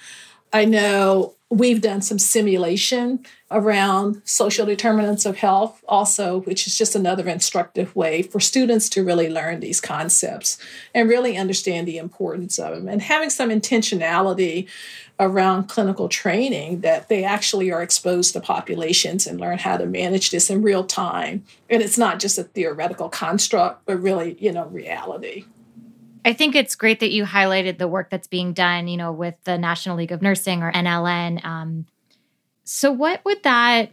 I 0.53 0.65
know 0.65 1.36
we've 1.49 1.81
done 1.81 2.03
some 2.03 2.19
simulation 2.19 3.25
around 3.53 4.21
social 4.25 4.67
determinants 4.67 5.25
of 5.25 5.37
health 5.37 5.85
also 5.87 6.41
which 6.41 6.67
is 6.67 6.77
just 6.77 6.97
another 6.97 7.29
instructive 7.29 7.95
way 7.95 8.21
for 8.21 8.41
students 8.41 8.89
to 8.89 9.05
really 9.05 9.29
learn 9.29 9.61
these 9.61 9.81
concepts 9.81 10.59
and 10.93 11.09
really 11.09 11.37
understand 11.37 11.87
the 11.87 11.99
importance 11.99 12.59
of 12.59 12.75
them 12.75 12.89
and 12.89 13.03
having 13.03 13.31
some 13.31 13.51
intentionality 13.51 14.67
around 15.19 15.69
clinical 15.69 16.09
training 16.09 16.81
that 16.81 17.09
they 17.09 17.25
actually 17.25 17.71
are 17.73 17.83
exposed 17.83 18.33
to 18.33 18.41
populations 18.41 19.27
and 19.27 19.41
learn 19.41 19.57
how 19.57 19.77
to 19.77 19.87
manage 19.87 20.31
this 20.31 20.51
in 20.51 20.61
real 20.61 20.85
time. 20.85 21.43
And 21.71 21.83
it's 21.83 21.97
not 21.97 22.19
just 22.19 22.37
a 22.39 22.45
theoretical 22.45 23.09
construct 23.09 23.87
but 23.87 24.03
really 24.03 24.37
you 24.41 24.53
know 24.53 24.67
reality 24.67 25.45
I 26.27 26.33
think 26.33 26.57
it's 26.57 26.75
great 26.75 26.99
that 27.01 27.13
you 27.13 27.25
highlighted 27.25 27.79
the 27.79 27.87
work 27.87 28.11
that's 28.11 28.27
being 28.27 28.53
done, 28.53 28.89
you 28.89 28.97
know, 28.97 29.13
with 29.13 29.37
the 29.45 29.57
National 29.57 29.97
League 29.97 30.11
of 30.11 30.23
Nursing 30.23 30.61
or 30.61 30.73
NLN. 30.73 31.43
Um, 31.45 31.87
so, 32.65 32.91
what 32.91 33.25
would 33.25 33.45
that, 33.45 33.93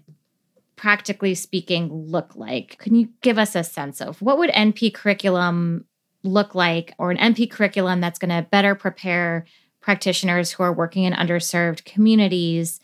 practically 0.76 1.36
speaking, 1.36 1.93
look 1.93 2.36
like? 2.36 2.80
Can 2.80 2.96
you 2.96 3.10
give 3.22 3.38
us 3.38 3.56
a 3.56 3.63
sense 3.63 4.02
of 4.02 4.19
what 4.19 4.39
would 4.39 4.50
NP 4.50 4.96
curriculum 4.96 5.86
look 6.24 6.56
like, 6.56 6.96
or 6.98 7.12
an 7.12 7.17
NP 7.17 7.52
curriculum 7.52 8.02
that's 8.02 8.17
going 8.17 8.36
to 8.36 8.50
better 8.50 8.74
prepare 8.74 9.46
practitioners 9.80 10.52
who 10.52 10.63
are 10.63 10.74
working 10.74 11.04
in 11.04 11.13
underserved 11.13 11.86
communities? 11.86 12.80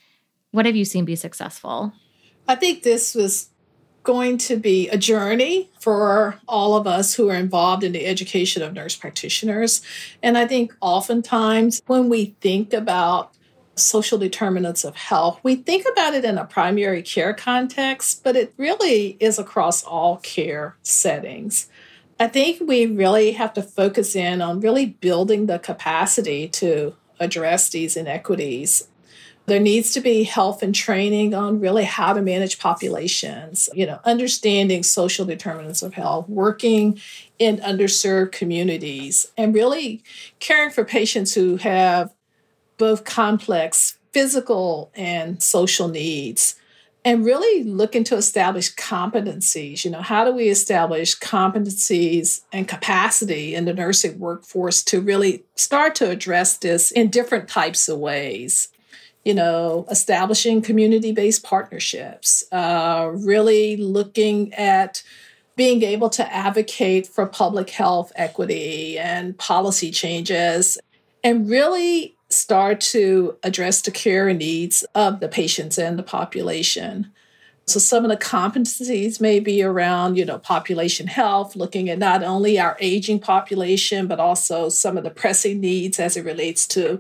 What 0.52 0.68
have 0.68 0.76
you 0.76 0.86
seen 0.86 1.06
be 1.06 1.16
successful? 1.16 1.92
I 2.48 2.54
think 2.54 2.84
this 2.84 3.16
was 3.16 3.50
going 4.10 4.40
to 4.40 4.58
be 4.58 4.90
a 4.90 4.98
journey 4.98 5.70
for 5.80 6.40
all 6.48 6.76
of 6.76 6.88
us 6.88 7.14
who 7.14 7.30
are 7.30 7.36
involved 7.36 7.84
in 7.84 7.92
the 7.92 8.08
education 8.08 8.64
of 8.64 8.74
nurse 8.74 8.96
practitioners. 8.96 9.84
And 10.24 10.36
I 10.36 10.48
think 10.48 10.74
oftentimes 10.82 11.80
when 11.86 12.10
we 12.10 12.34
think 12.42 12.74
about 12.74 13.36
social 13.76 14.18
determinants 14.18 14.84
of 14.84 14.96
health, 14.96 15.40
we 15.44 15.58
think 15.58 15.86
about 15.92 16.16
it 16.16 16.26
in 16.26 16.40
a 16.40 16.46
primary 16.46 17.04
care 17.04 17.36
context, 17.36 18.24
but 18.24 18.36
it 18.36 18.52
really 18.58 19.16
is 19.20 19.38
across 19.38 19.84
all 19.84 20.18
care 20.18 20.76
settings. 20.82 21.68
I 22.20 22.30
think 22.30 22.68
we 22.68 22.88
really 22.88 23.34
have 23.34 23.54
to 23.54 23.62
focus 23.62 24.16
in 24.16 24.42
on 24.42 24.60
really 24.60 24.88
building 24.88 25.46
the 25.46 25.60
capacity 25.60 26.48
to 26.48 26.96
address 27.20 27.70
these 27.70 27.96
inequities 27.96 28.89
there 29.50 29.60
needs 29.60 29.92
to 29.94 30.02
be 30.02 30.24
health 30.24 30.64
and 30.64 30.74
training 30.74 31.34
on 31.34 31.60
really 31.60 31.84
how 31.84 32.14
to 32.14 32.22
manage 32.22 32.60
populations, 32.60 33.70
you 33.74 33.86
know, 33.86 34.00
understanding 34.06 34.84
social 34.84 35.26
determinants 35.26 35.82
of 35.82 35.94
health, 35.94 36.30
working 36.30 37.00
in 37.38 37.58
underserved 37.58 38.32
communities, 38.32 39.32
and 39.38 39.54
really 39.54 40.02
caring 40.40 40.70
for 40.70 40.86
patients 40.86 41.34
who 41.34 41.58
have 41.58 42.14
both 42.78 43.04
complex 43.04 43.98
physical 44.12 44.92
and 44.96 45.44
social 45.44 45.88
needs 45.88 46.56
and 47.06 47.26
really 47.26 47.64
looking 47.64 48.04
to 48.04 48.16
establish 48.16 48.76
competencies. 48.76 49.86
You 49.86 49.92
know, 49.92 50.02
how 50.02 50.26
do 50.26 50.32
we 50.32 50.50
establish 50.50 51.18
competencies 51.18 52.42
and 52.52 52.68
capacity 52.68 53.56
in 53.56 53.66
the 53.66 53.74
nursing 53.74 54.20
workforce 54.20 54.84
to 54.86 55.00
really 55.02 55.44
start 55.56 55.96
to 55.96 56.10
address 56.10 56.58
this 56.58 56.92
in 56.92 57.10
different 57.10 57.48
types 57.48 57.88
of 57.88 58.00
ways? 58.00 58.70
You 59.30 59.36
know, 59.36 59.86
establishing 59.92 60.60
community 60.60 61.12
based 61.12 61.44
partnerships, 61.44 62.44
uh, 62.52 63.12
really 63.14 63.78
looking 63.78 64.52
at 64.56 65.04
being 65.56 65.84
able 65.84 66.10
to 66.10 66.34
advocate 66.34 67.06
for 67.06 67.28
public 67.28 67.70
health 67.70 68.12
equity 68.16 68.98
and 68.98 69.38
policy 69.38 69.92
changes, 69.92 70.80
and 71.24 71.48
really 71.48 72.16
start 72.30 72.82
to 72.82 73.38
address 73.44 73.84
the 73.84 73.92
care 73.92 74.34
needs 74.34 74.84
of 74.96 75.20
the 75.20 75.28
patients 75.28 75.78
and 75.78 76.00
the 76.00 76.10
population. 76.18 77.12
So 77.68 77.78
some 77.78 78.04
of 78.04 78.10
the 78.10 78.18
competencies 78.18 79.22
may 79.22 79.40
be 79.40 79.62
around, 79.62 80.18
you 80.18 80.26
know, 80.26 80.40
population 80.40 81.06
health, 81.06 81.56
looking 81.56 81.88
at 81.88 82.00
not 82.00 82.24
only 82.24 82.60
our 82.60 82.76
aging 82.80 83.20
population, 83.20 84.08
but 84.08 84.20
also 84.20 84.70
some 84.70 84.98
of 84.98 85.04
the 85.04 85.12
pressing 85.12 85.60
needs 85.60 86.00
as 86.00 86.18
it 86.18 86.26
relates 86.26 86.66
to 86.70 87.00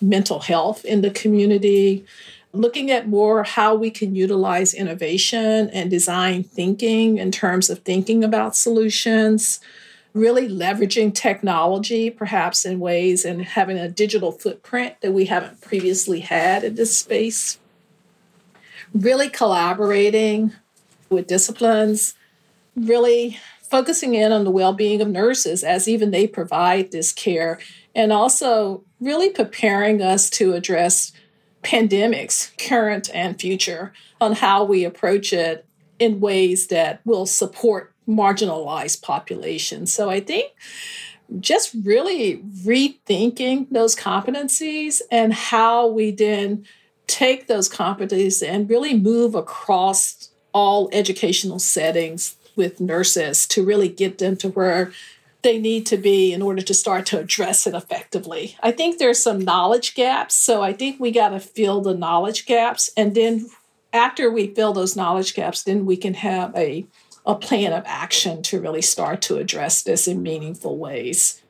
mental 0.00 0.40
health 0.40 0.84
in 0.84 1.00
the 1.02 1.10
community, 1.10 2.04
looking 2.52 2.90
at 2.90 3.08
more 3.08 3.42
how 3.42 3.74
we 3.74 3.90
can 3.90 4.14
utilize 4.14 4.74
innovation 4.74 5.68
and 5.70 5.90
design 5.90 6.42
thinking 6.42 7.18
in 7.18 7.30
terms 7.30 7.68
of 7.68 7.80
thinking 7.80 8.24
about 8.24 8.56
solutions, 8.56 9.60
really 10.14 10.48
leveraging 10.48 11.14
technology 11.14 12.10
perhaps 12.10 12.64
in 12.64 12.80
ways 12.80 13.24
and 13.24 13.42
having 13.42 13.78
a 13.78 13.88
digital 13.88 14.32
footprint 14.32 14.94
that 15.00 15.12
we 15.12 15.26
haven't 15.26 15.60
previously 15.60 16.20
had 16.20 16.64
in 16.64 16.74
this 16.74 16.96
space. 16.96 17.58
Really 18.94 19.28
collaborating 19.28 20.52
with 21.10 21.26
disciplines, 21.26 22.14
really 22.74 23.38
focusing 23.70 24.14
in 24.14 24.32
on 24.32 24.44
the 24.44 24.50
well 24.50 24.72
being 24.72 25.00
of 25.00 25.08
nurses 25.08 25.62
as 25.62 25.88
even 25.88 26.10
they 26.10 26.26
provide 26.26 26.90
this 26.90 27.12
care 27.12 27.58
and 27.94 28.12
also 28.12 28.84
really 29.00 29.30
preparing 29.30 30.00
us 30.02 30.30
to 30.30 30.54
address 30.54 31.12
pandemics, 31.62 32.56
current 32.58 33.10
and 33.12 33.40
future, 33.40 33.92
on 34.20 34.32
how 34.34 34.64
we 34.64 34.84
approach 34.84 35.32
it 35.32 35.66
in 35.98 36.20
ways 36.20 36.68
that 36.68 37.00
will 37.04 37.26
support 37.26 37.92
marginalized 38.08 39.02
populations. 39.02 39.92
So 39.92 40.08
I 40.08 40.20
think 40.20 40.52
just 41.40 41.74
really 41.84 42.38
rethinking 42.64 43.68
those 43.70 43.94
competencies 43.94 45.00
and 45.10 45.34
how 45.34 45.88
we 45.88 46.10
then 46.10 46.64
take 47.06 47.48
those 47.48 47.68
competencies 47.68 48.46
and 48.46 48.70
really 48.70 48.98
move 48.98 49.34
across 49.34 50.30
all 50.54 50.88
educational 50.92 51.58
settings 51.58 52.36
with 52.58 52.80
nurses 52.80 53.46
to 53.48 53.64
really 53.64 53.88
get 53.88 54.18
them 54.18 54.36
to 54.36 54.50
where 54.50 54.92
they 55.42 55.58
need 55.58 55.86
to 55.86 55.96
be 55.96 56.32
in 56.32 56.42
order 56.42 56.60
to 56.60 56.74
start 56.74 57.06
to 57.06 57.18
address 57.18 57.66
it 57.66 57.74
effectively. 57.74 58.56
I 58.62 58.72
think 58.72 58.98
there's 58.98 59.22
some 59.22 59.40
knowledge 59.40 59.94
gaps. 59.94 60.34
So 60.34 60.62
I 60.62 60.72
think 60.72 60.98
we 60.98 61.12
got 61.12 61.30
to 61.30 61.40
fill 61.40 61.80
the 61.80 61.94
knowledge 61.94 62.44
gaps. 62.44 62.90
And 62.96 63.14
then 63.14 63.48
after 63.92 64.30
we 64.30 64.48
fill 64.48 64.72
those 64.72 64.96
knowledge 64.96 65.34
gaps, 65.34 65.62
then 65.62 65.86
we 65.86 65.96
can 65.96 66.14
have 66.14 66.54
a, 66.56 66.86
a 67.24 67.36
plan 67.36 67.72
of 67.72 67.84
action 67.86 68.42
to 68.42 68.60
really 68.60 68.82
start 68.82 69.22
to 69.22 69.36
address 69.36 69.82
this 69.82 70.08
in 70.08 70.22
meaningful 70.22 70.76
ways. 70.76 71.40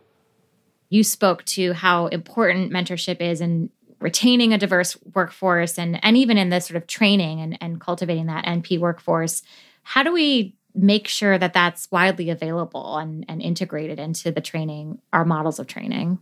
You 0.91 1.03
spoke 1.03 1.45
to 1.47 1.73
how 1.73 2.07
important 2.07 2.73
mentorship 2.73 3.21
is 3.21 3.41
in 3.41 3.71
retaining 4.01 4.53
a 4.53 4.59
diverse 4.59 4.97
workforce 5.15 5.79
and, 5.79 6.03
and 6.05 6.17
even 6.17 6.39
in 6.39 6.51
this 6.51 6.67
sort 6.67 6.77
of 6.77 6.87
training 6.87 7.41
and, 7.41 7.59
and 7.61 7.81
cultivating 7.81 8.27
that 8.27 8.45
NP 8.45 8.79
workforce. 8.79 9.43
How 9.83 10.03
do 10.03 10.13
we 10.13 10.55
make 10.75 11.09
sure 11.09 11.39
that 11.39 11.53
that's 11.53 11.91
widely 11.91 12.31
available 12.31 12.97
and, 12.99 13.25
and 13.29 13.43
integrated 13.43 13.99
into 13.99 14.31
the 14.31 14.41
training, 14.41 14.99
our 15.13 15.25
models 15.25 15.59
of 15.59 15.67
training? 15.67 16.19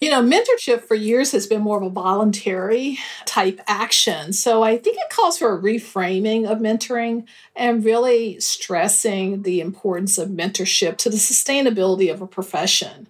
You 0.00 0.08
know, 0.08 0.22
mentorship 0.22 0.84
for 0.84 0.94
years 0.94 1.32
has 1.32 1.46
been 1.46 1.60
more 1.60 1.76
of 1.76 1.82
a 1.82 1.90
voluntary 1.90 2.98
type 3.26 3.60
action. 3.66 4.32
So 4.32 4.62
I 4.62 4.78
think 4.78 4.96
it 4.96 5.10
calls 5.10 5.36
for 5.36 5.54
a 5.54 5.60
reframing 5.60 6.50
of 6.50 6.58
mentoring 6.58 7.26
and 7.54 7.84
really 7.84 8.40
stressing 8.40 9.42
the 9.42 9.60
importance 9.60 10.16
of 10.16 10.30
mentorship 10.30 10.96
to 10.98 11.10
the 11.10 11.18
sustainability 11.18 12.10
of 12.10 12.22
a 12.22 12.26
profession. 12.26 13.08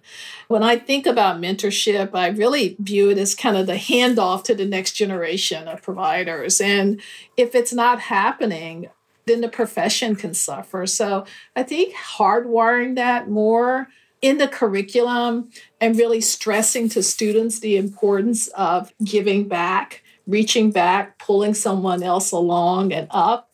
When 0.49 0.63
I 0.63 0.75
think 0.75 1.05
about 1.05 1.39
mentorship, 1.39 2.13
I 2.13 2.27
really 2.27 2.75
view 2.77 3.09
it 3.09 3.17
as 3.17 3.35
kind 3.35 3.55
of 3.55 3.67
the 3.67 3.75
handoff 3.75 4.43
to 4.43 4.53
the 4.53 4.65
next 4.65 4.91
generation 4.91 5.69
of 5.69 5.81
providers. 5.81 6.59
And 6.59 6.99
if 7.37 7.55
it's 7.55 7.71
not 7.71 8.01
happening, 8.01 8.89
then 9.25 9.41
the 9.41 9.49
profession 9.49 10.15
can 10.15 10.33
suffer. 10.33 10.85
So 10.85 11.25
I 11.55 11.63
think 11.63 11.93
hardwiring 11.93 12.95
that 12.95 13.29
more 13.29 13.89
in 14.21 14.37
the 14.37 14.47
curriculum 14.47 15.49
and 15.79 15.97
really 15.97 16.21
stressing 16.21 16.89
to 16.89 17.03
students 17.03 17.59
the 17.59 17.77
importance 17.77 18.47
of 18.49 18.93
giving 19.03 19.47
back, 19.47 20.03
reaching 20.27 20.71
back, 20.71 21.17
pulling 21.17 21.53
someone 21.53 22.03
else 22.03 22.31
along 22.31 22.93
and 22.93 23.07
up 23.09 23.50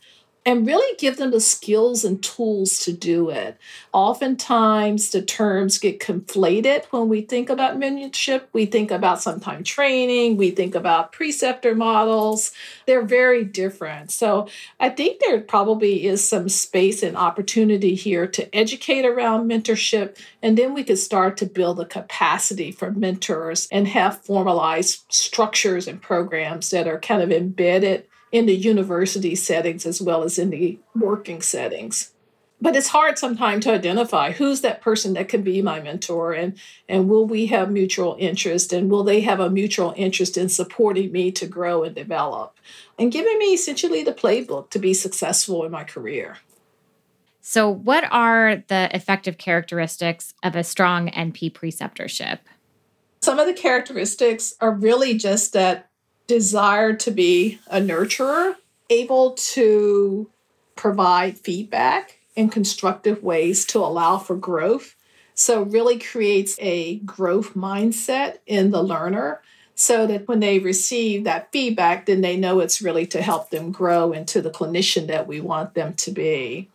and 0.48 0.66
really 0.66 0.96
give 0.96 1.18
them 1.18 1.32
the 1.32 1.42
skills 1.42 2.06
and 2.06 2.24
tools 2.24 2.80
to 2.80 2.94
do 2.94 3.30
it. 3.30 3.58
Oftentimes, 3.92 5.12
the 5.12 5.22
terms 5.22 5.78
get 5.78 6.00
conflated 6.00 6.86
when 6.86 7.10
we 7.10 7.20
think 7.20 7.50
about 7.50 7.78
mentorship. 7.78 8.44
We 8.54 8.66
think 8.66 8.90
about 8.90 9.22
sometimes 9.22 9.68
training, 9.68 10.38
we 10.38 10.52
think 10.52 10.74
about 10.74 11.12
preceptor 11.12 11.76
models. 11.76 12.54
They're 12.86 13.04
very 13.04 13.44
different. 13.44 14.10
So, 14.10 14.48
I 14.80 14.88
think 14.90 15.20
there 15.20 15.42
probably 15.42 16.06
is 16.06 16.26
some 16.26 16.48
space 16.48 17.04
and 17.04 17.18
opportunity 17.18 17.94
here 17.94 18.26
to 18.28 18.56
educate 18.56 19.06
around 19.06 19.50
mentorship, 19.50 20.18
and 20.42 20.58
then 20.58 20.74
we 20.74 20.86
could 20.86 20.98
start 20.98 21.36
to 21.38 21.46
build 21.46 21.82
a 21.82 21.86
capacity 21.86 22.72
for 22.72 22.92
mentors 22.92 23.68
and 23.70 23.86
have 23.90 24.22
formalized 24.22 25.04
structures 25.10 25.90
and 25.90 26.02
programs 26.02 26.70
that 26.70 26.88
are 26.88 27.00
kind 27.02 27.22
of 27.22 27.34
embedded 27.34 28.06
in 28.32 28.46
the 28.46 28.56
university 28.56 29.36
settings 29.36 29.86
as 29.86 30.02
well 30.02 30.24
as 30.24 30.38
in 30.38 30.50
the 30.50 30.80
working 30.96 31.42
settings. 31.42 32.12
But 32.60 32.76
it's 32.76 32.88
hard 32.88 33.20
sometimes 33.20 33.66
to 33.66 33.74
identify 33.74 34.32
who's 34.32 34.62
that 34.62 34.82
person 34.82 35.14
that 35.14 35.30
could 35.30 35.44
be 35.44 35.62
my 35.62 35.80
mentor 35.80 36.34
and 36.34 36.58
and 36.90 37.08
will 37.08 37.28
we 37.28 37.46
have 37.48 37.70
mutual 37.72 38.16
interest 38.20 38.74
and 38.74 38.90
will 38.90 39.04
they 39.04 39.22
have 39.22 39.40
a 39.40 39.50
mutual 39.50 39.94
interest 39.96 40.38
in 40.38 40.50
supporting 40.50 41.12
me 41.12 41.32
to 41.34 41.46
grow 41.46 41.84
and 41.84 41.94
develop 41.94 42.58
and 42.98 43.12
giving 43.12 43.38
me 43.38 43.54
essentially 43.54 44.04
the 44.04 44.14
playbook 44.14 44.72
to 44.72 44.80
be 44.80 44.94
successful 44.94 45.64
in 45.66 45.72
my 45.72 45.84
career. 45.84 46.38
So 47.42 47.70
what 47.70 48.04
are 48.12 48.64
the 48.68 48.90
effective 48.94 49.38
characteristics 49.38 50.34
of 50.42 50.56
a 50.56 50.64
strong 50.64 51.10
np 51.12 51.54
preceptorship? 51.54 52.40
Some 53.22 53.40
of 53.40 53.46
the 53.46 53.54
characteristics 53.54 54.56
are 54.60 54.72
really 54.72 55.16
just 55.16 55.54
that 55.54 55.87
desire 56.28 56.94
to 56.94 57.12
be 57.12 57.60
a 57.68 57.80
nurturer, 57.80 58.56
able 58.90 59.32
to 59.32 60.30
provide 60.76 61.38
feedback 61.38 62.20
in 62.36 62.50
constructive 62.50 63.24
ways 63.24 63.66
to 63.66 63.80
allow 63.80 64.18
for 64.18 64.36
growth. 64.36 64.96
So, 65.34 65.64
really 65.64 66.00
creates 66.00 66.56
a 66.60 66.98
growth 67.00 67.54
mindset 67.54 68.38
in 68.46 68.72
the 68.72 68.84
learner 68.84 69.42
so 69.76 70.08
that 70.08 70.28
when 70.28 70.40
they 70.40 70.58
receive 70.58 71.24
that 71.24 71.52
feedback, 71.52 72.08
then 72.08 72.22
they 72.22 72.36
know 72.36 72.60
it's 72.60 72.82
really 72.82 73.06
to 73.08 73.22
help 73.22 73.52
them 73.52 73.72
grow 73.72 74.12
into 74.12 74.42
the 74.42 74.50
clinician 74.50 75.06
that 75.08 75.28
we 75.28 75.40
want 75.40 75.76
them 75.76 75.94
to 75.94 76.12
be. 76.12 76.70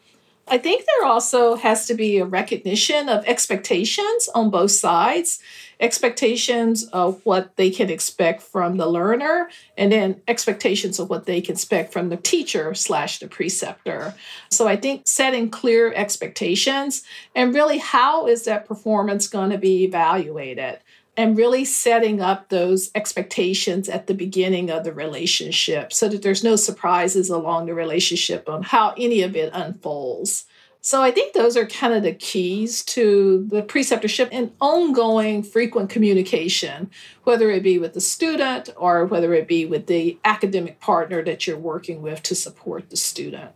I 0.52 0.58
think 0.58 0.84
there 0.84 1.08
also 1.08 1.56
has 1.56 1.86
to 1.86 1.94
be 1.94 2.18
a 2.18 2.26
recognition 2.26 3.08
of 3.08 3.24
expectations 3.24 4.28
on 4.34 4.50
both 4.50 4.72
sides. 4.72 5.38
Expectations 5.80 6.84
of 6.88 7.24
what 7.24 7.56
they 7.56 7.70
can 7.70 7.88
expect 7.88 8.42
from 8.42 8.76
the 8.76 8.86
learner 8.86 9.48
and 9.78 9.90
then 9.90 10.20
expectations 10.28 10.98
of 10.98 11.08
what 11.08 11.24
they 11.24 11.40
can 11.40 11.54
expect 11.54 11.90
from 11.90 12.10
the 12.10 12.18
teacher 12.18 12.74
slash 12.74 13.18
the 13.18 13.28
preceptor. 13.28 14.14
So 14.50 14.68
i 14.68 14.76
think 14.76 15.08
setting 15.08 15.48
clear 15.48 15.90
expectations 15.94 17.02
and 17.34 17.54
really 17.54 17.78
how 17.78 18.26
is 18.26 18.44
that 18.44 18.68
performance 18.68 19.28
going 19.28 19.50
to 19.50 19.58
be 19.58 19.84
evaluated 19.84 20.80
and 21.16 21.36
really 21.36 21.64
setting 21.64 22.20
up 22.20 22.48
those 22.48 22.90
expectations 22.94 23.88
at 23.88 24.06
the 24.06 24.14
beginning 24.14 24.70
of 24.70 24.84
the 24.84 24.92
relationship 24.92 25.92
so 25.92 26.08
that 26.08 26.22
there's 26.22 26.42
no 26.42 26.56
surprises 26.56 27.28
along 27.28 27.66
the 27.66 27.74
relationship 27.74 28.48
on 28.48 28.62
how 28.62 28.94
any 28.96 29.22
of 29.22 29.36
it 29.36 29.50
unfolds 29.52 30.46
so 30.84 31.00
I 31.00 31.12
think 31.12 31.32
those 31.32 31.56
are 31.56 31.64
kind 31.64 31.94
of 31.94 32.02
the 32.02 32.12
keys 32.12 32.82
to 32.86 33.46
the 33.48 33.62
preceptorship 33.62 34.28
and 34.32 34.50
ongoing 34.60 35.44
frequent 35.44 35.90
communication, 35.90 36.90
whether 37.22 37.52
it 37.52 37.62
be 37.62 37.78
with 37.78 37.92
the 37.92 38.00
student 38.00 38.68
or 38.76 39.06
whether 39.06 39.32
it 39.32 39.46
be 39.46 39.64
with 39.64 39.86
the 39.86 40.18
academic 40.24 40.80
partner 40.80 41.22
that 41.22 41.46
you're 41.46 41.56
working 41.56 42.02
with 42.02 42.20
to 42.24 42.34
support 42.34 42.90
the 42.90 42.96
student. 42.96 43.52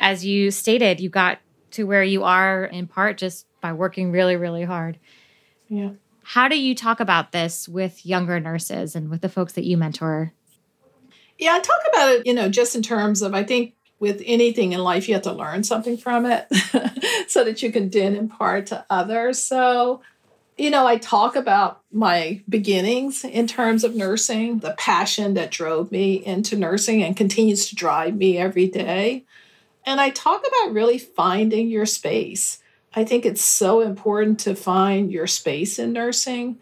As 0.00 0.26
you 0.26 0.50
stated, 0.50 0.98
you 0.98 1.08
got 1.08 1.38
to 1.70 1.84
where 1.84 2.02
you 2.02 2.24
are 2.24 2.64
in 2.64 2.88
part 2.88 3.16
just 3.16 3.46
by 3.60 3.72
working 3.72 4.10
really, 4.10 4.34
really 4.34 4.64
hard. 4.64 4.98
Yeah. 5.68 5.90
How 6.24 6.48
do 6.48 6.58
you 6.58 6.74
talk 6.74 7.00
about 7.00 7.32
this 7.32 7.68
with 7.68 8.06
younger 8.06 8.38
nurses 8.40 8.94
and 8.94 9.10
with 9.10 9.20
the 9.20 9.28
folks 9.28 9.54
that 9.54 9.64
you 9.64 9.76
mentor? 9.76 10.32
Yeah, 11.38 11.54
I 11.54 11.60
talk 11.60 11.80
about 11.92 12.10
it, 12.10 12.26
you 12.26 12.34
know, 12.34 12.48
just 12.48 12.76
in 12.76 12.82
terms 12.82 13.22
of 13.22 13.34
I 13.34 13.42
think 13.42 13.74
with 13.98 14.22
anything 14.26 14.72
in 14.72 14.80
life, 14.80 15.08
you 15.08 15.14
have 15.14 15.22
to 15.22 15.32
learn 15.32 15.62
something 15.62 15.96
from 15.96 16.26
it 16.26 16.46
so 17.28 17.44
that 17.44 17.62
you 17.62 17.70
can 17.70 17.88
then 17.88 18.16
impart 18.16 18.66
to 18.66 18.84
others. 18.90 19.42
So, 19.42 20.02
you 20.58 20.70
know, 20.70 20.86
I 20.86 20.98
talk 20.98 21.36
about 21.36 21.82
my 21.92 22.42
beginnings 22.48 23.24
in 23.24 23.46
terms 23.46 23.84
of 23.84 23.94
nursing, 23.94 24.58
the 24.58 24.74
passion 24.78 25.34
that 25.34 25.50
drove 25.50 25.92
me 25.92 26.14
into 26.14 26.56
nursing 26.56 27.02
and 27.02 27.16
continues 27.16 27.68
to 27.68 27.76
drive 27.76 28.16
me 28.16 28.38
every 28.38 28.66
day. 28.66 29.24
And 29.84 30.00
I 30.00 30.10
talk 30.10 30.44
about 30.46 30.72
really 30.72 30.98
finding 30.98 31.68
your 31.68 31.86
space. 31.86 32.61
I 32.94 33.04
think 33.04 33.24
it's 33.24 33.42
so 33.42 33.80
important 33.80 34.40
to 34.40 34.54
find 34.54 35.10
your 35.10 35.26
space 35.26 35.78
in 35.78 35.92
nursing 35.92 36.58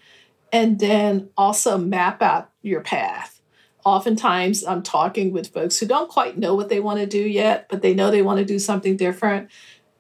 and 0.52 0.78
then 0.78 1.30
also 1.36 1.76
map 1.78 2.22
out 2.22 2.50
your 2.62 2.80
path 2.80 3.40
oftentimes 3.84 4.64
I'm 4.64 4.82
talking 4.82 5.32
with 5.32 5.52
folks 5.52 5.78
who 5.78 5.86
don't 5.86 6.10
quite 6.10 6.38
know 6.38 6.54
what 6.54 6.68
they 6.68 6.80
want 6.80 7.00
to 7.00 7.06
do 7.06 7.20
yet, 7.20 7.66
but 7.68 7.82
they 7.82 7.94
know 7.94 8.10
they 8.10 8.22
want 8.22 8.38
to 8.38 8.44
do 8.44 8.58
something 8.58 8.96
different. 8.96 9.50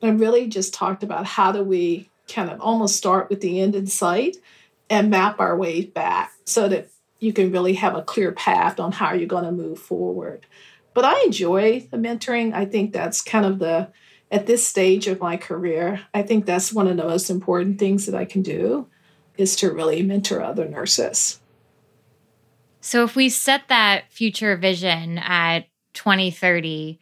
And 0.02 0.18
really 0.18 0.46
just 0.46 0.72
talked 0.72 1.02
about 1.02 1.26
how 1.26 1.52
do 1.52 1.62
we 1.62 2.08
kind 2.28 2.50
of 2.50 2.60
almost 2.60 2.96
start 2.96 3.28
with 3.28 3.40
the 3.40 3.60
end 3.60 3.74
in 3.74 3.86
sight 3.86 4.36
and 4.88 5.10
map 5.10 5.40
our 5.40 5.56
way 5.56 5.84
back 5.84 6.32
so 6.44 6.68
that 6.68 6.88
you 7.18 7.32
can 7.32 7.52
really 7.52 7.74
have 7.74 7.94
a 7.94 8.02
clear 8.02 8.32
path 8.32 8.80
on 8.80 8.92
how 8.92 9.12
you're 9.12 9.26
going 9.26 9.44
to 9.44 9.52
move 9.52 9.78
forward. 9.78 10.46
But 10.94 11.04
I 11.04 11.22
enjoy 11.24 11.86
the 11.90 11.98
mentoring. 11.98 12.54
I 12.54 12.64
think 12.64 12.92
that's 12.92 13.20
kind 13.20 13.44
of 13.44 13.58
the, 13.58 13.88
at 14.30 14.46
this 14.46 14.66
stage 14.66 15.06
of 15.06 15.20
my 15.20 15.36
career, 15.36 16.00
I 16.14 16.22
think 16.22 16.46
that's 16.46 16.72
one 16.72 16.86
of 16.86 16.96
the 16.96 17.04
most 17.04 17.30
important 17.30 17.78
things 17.78 18.06
that 18.06 18.14
I 18.14 18.24
can 18.24 18.42
do 18.42 18.86
is 19.36 19.56
to 19.56 19.72
really 19.72 20.02
mentor 20.02 20.42
other 20.42 20.68
nurses. 20.68 21.40
So 22.80 23.04
if 23.04 23.16
we 23.16 23.28
set 23.28 23.68
that 23.68 24.04
future 24.10 24.56
vision 24.56 25.18
at 25.18 25.66
2030, 25.94 26.98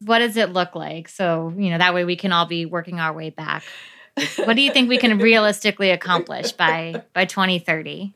what 0.00 0.18
does 0.18 0.36
it 0.36 0.50
look 0.50 0.74
like? 0.74 1.08
So, 1.08 1.52
you 1.56 1.70
know, 1.70 1.78
that 1.78 1.94
way 1.94 2.04
we 2.04 2.16
can 2.16 2.32
all 2.32 2.46
be 2.46 2.66
working 2.66 3.00
our 3.00 3.12
way 3.12 3.30
back. 3.30 3.64
what 4.36 4.54
do 4.54 4.62
you 4.62 4.72
think 4.72 4.88
we 4.88 4.98
can 4.98 5.18
realistically 5.18 5.90
accomplish 5.90 6.52
by 6.52 7.02
by 7.12 7.24
2030? 7.24 8.14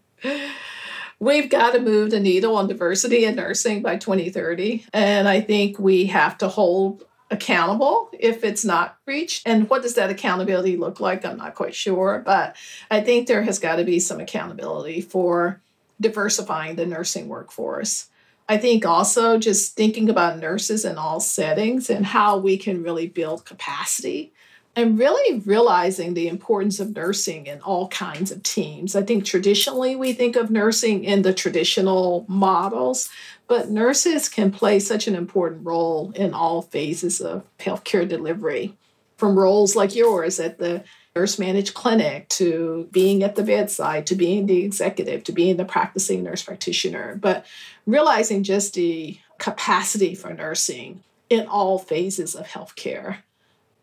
We've 1.19 1.49
got 1.49 1.73
to 1.73 1.81
move 1.81 2.11
the 2.11 2.21
needle 2.21 2.57
on 2.57 2.67
diversity 2.67 3.25
in 3.25 3.37
nursing 3.37 3.81
by 3.83 3.97
2030. 3.97 4.87
And 4.93 5.27
I 5.27 5.41
think 5.41 5.79
we 5.79 6.07
have 6.07 6.37
to 6.39 6.49
hold 6.49 7.05
accountable 7.31 8.09
if 8.13 8.45
it's 8.45 8.65
not 8.65 8.99
reached. 9.07 9.47
And 9.47 9.69
what 9.69 9.83
does 9.83 9.95
that 9.95 10.11
accountability 10.11 10.77
look 10.77 11.01
like? 11.01 11.25
I'm 11.25 11.37
not 11.37 11.55
quite 11.55 11.75
sure, 11.75 12.23
but 12.25 12.57
I 12.91 13.01
think 13.01 13.27
there 13.27 13.43
has 13.43 13.59
got 13.59 13.77
to 13.77 13.85
be 13.85 13.99
some 13.99 14.21
accountability 14.21 15.01
for 15.01 15.61
diversifying 16.01 16.77
the 16.77 16.87
nursing 16.87 17.29
workforce. 17.29 18.09
I 18.49 18.59
think 18.59 18.87
also 18.87 19.39
just 19.39 19.75
thinking 19.75 20.09
about 20.09 20.39
nurses 20.39 20.85
in 20.85 20.99
all 20.99 21.19
settings 21.19 21.91
and 21.91 22.07
how 22.07 22.39
we 22.39 22.57
can 22.57 22.83
really 22.83 23.09
build 23.09 23.45
capacity 23.45 24.33
and 24.77 24.99
really 24.99 25.41
realizing 25.41 26.13
the 26.13 26.29
importance 26.29 26.79
of 26.79 26.95
nursing 26.95 27.47
in 27.47 27.61
all 27.63 27.89
kinds 27.89 28.31
of 28.31 28.43
teams. 28.43 28.95
I 28.95 29.03
think 29.03 29.25
traditionally 29.25 29.97
we 29.97 30.13
think 30.13 30.37
of 30.37 30.51
nursing 30.51 31.03
in 31.03 31.23
the 31.23 31.33
traditional 31.33 32.27
models, 32.29 33.09
but 33.49 33.71
nurses 33.71 34.29
can 34.29 34.51
play 34.51 34.81
such 34.81 35.07
an 35.07 35.15
important 35.15 35.67
role 35.67 36.13
in 36.15 36.35
all 36.35 36.63
phases 36.63 37.21
of 37.21 37.45
healthcare 37.59 38.09
delivery, 38.09 38.77
from 39.17 39.39
roles 39.39 39.77
like 39.77 39.95
yours 39.95 40.39
at 40.41 40.59
the 40.59 40.85
nurse 41.15 41.39
managed 41.39 41.73
clinic 41.73 42.29
to 42.29 42.89
being 42.93 43.23
at 43.23 43.37
the 43.37 43.43
bedside 43.43 44.07
to 44.07 44.15
being 44.15 44.47
the 44.47 44.63
executive 44.63 45.25
to 45.25 45.33
being 45.33 45.57
the 45.57 45.65
practicing 45.65 46.23
nurse 46.23 46.43
practitioner, 46.43 47.17
but 47.17 47.47
realizing 47.87 48.43
just 48.43 48.75
the 48.75 49.19
capacity 49.39 50.15
for 50.15 50.35
nursing 50.35 51.03
in 51.31 51.47
all 51.47 51.79
phases 51.79 52.35
of 52.35 52.47
healthcare. 52.47 53.19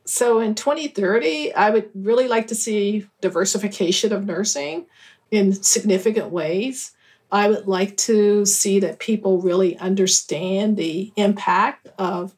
So 0.05 0.39
in 0.39 0.53
2030, 0.53 1.53
I 1.53 1.69
would 1.69 1.89
really 1.95 2.27
like 2.27 2.47
to 2.47 2.55
see 2.55 3.07
diversification 3.21 4.11
of 4.13 4.25
nursing 4.25 4.85
in 5.31 5.53
significant 5.53 6.29
ways. 6.29 6.91
I 7.33 7.49
would 7.49 7.67
like 7.67 7.97
to 7.97 8.45
see 8.45 8.79
that 8.81 8.99
people 8.99 9.41
really 9.41 9.75
understand 9.77 10.77
the 10.77 11.11
impact 11.15 11.87
of 11.97 12.35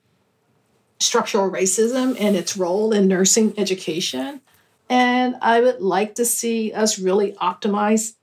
structural 1.01 1.51
racism 1.51 2.15
and 2.17 2.37
its 2.37 2.55
role 2.55 2.93
in 2.93 3.09
nursing 3.09 3.53
education. 3.57 4.39
And 4.89 5.35
I 5.41 5.59
would 5.59 5.81
like 5.81 6.15
to 6.15 6.23
see 6.23 6.71
us 6.71 6.97
really 6.97 7.33
optimize 7.33 8.13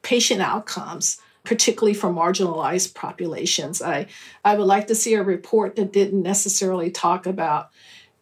patient 0.00 0.40
outcomes, 0.40 1.20
particularly 1.44 1.92
for 1.92 2.08
marginalized 2.08 2.94
populations. 2.94 3.82
I, 3.82 4.06
I 4.42 4.54
would 4.54 4.66
like 4.66 4.86
to 4.86 4.94
see 4.94 5.12
a 5.12 5.22
report 5.22 5.76
that 5.76 5.92
didn't 5.92 6.22
necessarily 6.22 6.90
talk 6.90 7.26
about 7.26 7.68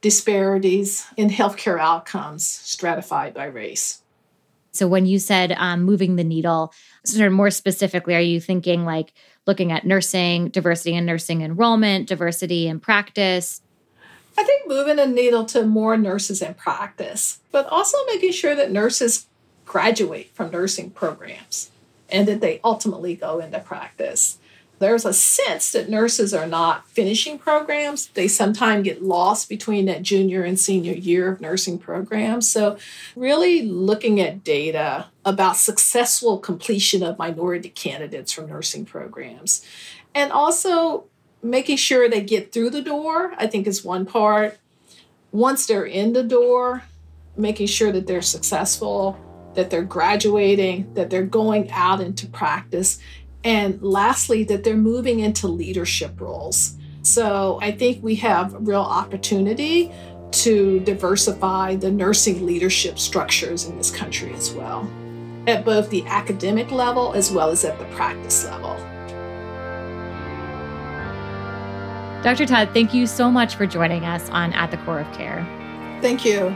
disparities 0.01 1.07
in 1.17 1.29
healthcare 1.31 1.79
outcomes 1.79 2.45
stratified 2.45 3.35
by 3.35 3.45
race. 3.45 4.03
So, 4.73 4.87
when 4.87 5.07
you 5.07 5.19
said 5.19 5.53
um, 5.53 5.83
moving 5.83 6.17
the 6.17 6.25
needle, 6.25 6.73
sort 7.05 7.27
of 7.27 7.33
more 7.33 7.51
specifically, 7.51 8.15
are 8.15 8.21
you 8.21 8.41
thinking 8.41 8.85
like 8.85 9.13
looking 9.47 9.73
at 9.73 9.87
nursing, 9.87 10.49
diversity 10.49 10.95
in 10.95 11.07
nursing 11.07 11.43
enrollment, 11.43 12.09
diversity 12.09 12.69
in 12.69 12.81
practice, 12.81 13.63
I 14.41 14.43
think 14.43 14.69
moving 14.69 14.97
the 14.97 15.07
needle 15.07 15.45
to 15.47 15.67
more 15.67 15.99
nurses 15.99 16.41
in 16.41 16.55
practice, 16.55 17.41
but 17.53 17.67
also 17.67 17.99
making 18.07 18.33
sure 18.33 18.55
that 18.55 18.71
nurses 18.71 19.27
graduate 19.67 20.31
from 20.33 20.51
nursing 20.51 20.91
programs 20.91 21.71
and 22.09 22.27
that 22.27 22.41
they 22.41 22.59
ultimately 22.65 23.15
go 23.15 23.39
into 23.39 23.59
practice. 23.61 24.39
There's 24.81 25.05
a 25.05 25.13
sense 25.13 25.73
that 25.73 25.91
nurses 25.91 26.33
are 26.33 26.47
not 26.47 26.89
finishing 26.89 27.39
programs. 27.39 28.07
They 28.09 28.27
sometimes 28.27 28.85
get 28.85 29.03
lost 29.03 29.51
between 29.51 29.85
that 29.85 30.03
junior 30.03 30.43
and 30.43 30.59
senior 30.59 30.95
year 30.95 31.31
of 31.31 31.41
nursing 31.41 31.79
programs. 31.79 32.51
So, 32.51 32.79
really 33.15 33.61
looking 33.61 34.21
at 34.21 34.43
data 34.43 35.09
about 35.23 35.59
successful 35.59 36.39
completion 36.39 37.03
of 37.03 37.19
minority 37.19 37.69
candidates 37.69 38.33
from 38.33 38.49
nursing 38.49 38.87
programs. 38.87 39.63
And 40.15 40.33
also 40.33 41.05
making 41.43 41.77
sure 41.77 42.09
they 42.09 42.23
get 42.23 42.51
through 42.51 42.71
the 42.71 42.83
door, 42.83 43.35
I 43.37 43.47
think 43.49 43.67
is 43.67 43.85
one 43.85 44.07
part. 44.07 44.59
Once 45.31 45.67
they're 45.67 45.85
in 45.85 46.15
the 46.15 46.25
door, 46.25 46.85
making 47.37 47.67
sure 47.67 47.93
that 47.93 48.07
they're 48.07 48.23
successful, 48.23 49.19
that 49.55 49.71
they're 49.71 49.83
graduating, 49.83 50.93
that 50.95 51.11
they're 51.11 51.23
going 51.23 51.71
out 51.71 52.01
into 52.01 52.27
practice, 52.27 52.99
and 53.45 53.81
lastly, 53.83 54.45
that 54.45 54.65
they're 54.65 54.77
moving 54.77 55.21
into 55.21 55.49
leadership 55.49 56.21
roles. 56.21 56.77
So 57.03 57.59
I 57.63 57.73
think 57.73 58.03
we 58.03 58.15
have 58.17 58.55
real 58.59 58.81
opportunity 58.81 59.91
to 60.33 60.81
diversify 60.81 61.77
the 61.77 61.91
nursing 61.91 62.47
leadership 62.47 62.99
structures 62.99 63.67
in 63.67 63.77
this 63.77 63.91
country 63.91 64.33
as 64.35 64.53
well, 64.53 64.89
at 65.47 65.65
both 65.65 65.91
the 65.91 66.07
academic 66.07 66.71
level 66.71 67.13
as 67.15 67.33
well 67.33 67.51
as 67.51 67.65
at 67.65 67.79
the 67.79 67.87
practice 67.87 68.45
level. 68.45 68.77
Dr. 72.23 72.45
Todd, 72.45 72.71
thank 72.75 72.93
you 72.93 73.07
so 73.07 73.31
much 73.31 73.55
for 73.55 73.67
joining 73.67 74.05
us 74.05 74.29
on 74.29 74.53
At 74.53 74.71
the 74.71 74.77
Core 74.79 75.01
of 75.01 75.11
Care. 75.17 75.47
Thank 76.03 76.25
you. 76.25 76.55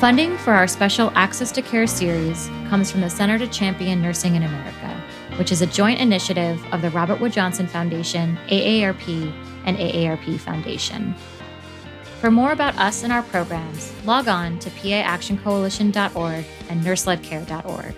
Funding 0.00 0.38
for 0.38 0.52
our 0.52 0.68
special 0.68 1.10
Access 1.16 1.50
to 1.50 1.60
Care 1.60 1.88
series 1.88 2.46
comes 2.68 2.88
from 2.88 3.00
the 3.00 3.10
Center 3.10 3.36
to 3.36 3.48
Champion 3.48 4.00
Nursing 4.00 4.36
in 4.36 4.44
America, 4.44 5.02
which 5.38 5.50
is 5.50 5.60
a 5.60 5.66
joint 5.66 5.98
initiative 5.98 6.64
of 6.72 6.82
the 6.82 6.90
Robert 6.90 7.18
Wood 7.18 7.32
Johnson 7.32 7.66
Foundation, 7.66 8.38
AARP, 8.46 9.32
and 9.64 9.76
AARP 9.76 10.38
Foundation. 10.38 11.16
For 12.20 12.30
more 12.30 12.52
about 12.52 12.78
us 12.78 13.02
and 13.02 13.12
our 13.12 13.24
programs, 13.24 13.92
log 14.04 14.28
on 14.28 14.60
to 14.60 14.70
paactioncoalition.org 14.70 16.44
and 16.68 16.84
nurseledcare.org. 16.84 17.94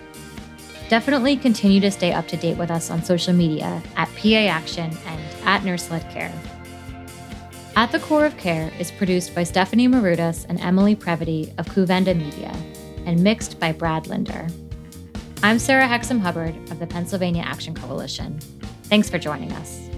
Definitely 0.89 1.37
continue 1.37 1.81
to 1.81 1.91
stay 1.91 2.13
up 2.13 2.27
to 2.29 2.35
date 2.35 2.57
with 2.57 2.71
us 2.71 2.89
on 2.89 3.03
social 3.03 3.33
media 3.33 3.79
at 3.95 4.09
PA 4.15 4.47
Action 4.49 4.91
and 5.05 5.21
at 5.45 5.63
Nurse-Led 5.63 6.09
Care. 6.09 6.33
At 7.81 7.91
the 7.91 7.97
Core 7.97 8.25
of 8.25 8.37
Care 8.37 8.71
is 8.77 8.91
produced 8.91 9.33
by 9.33 9.41
Stephanie 9.41 9.87
Marudas 9.87 10.45
and 10.47 10.59
Emily 10.59 10.95
Previti 10.95 11.51
of 11.57 11.65
Kouvenda 11.65 12.15
Media 12.15 12.55
and 13.07 13.23
mixed 13.23 13.59
by 13.59 13.71
Brad 13.71 14.05
Linder. 14.05 14.45
I'm 15.41 15.57
Sarah 15.57 15.87
Hexem 15.87 16.19
Hubbard 16.19 16.55
of 16.69 16.77
the 16.77 16.85
Pennsylvania 16.85 17.41
Action 17.41 17.73
Coalition. 17.73 18.39
Thanks 18.83 19.09
for 19.09 19.17
joining 19.17 19.51
us. 19.53 19.90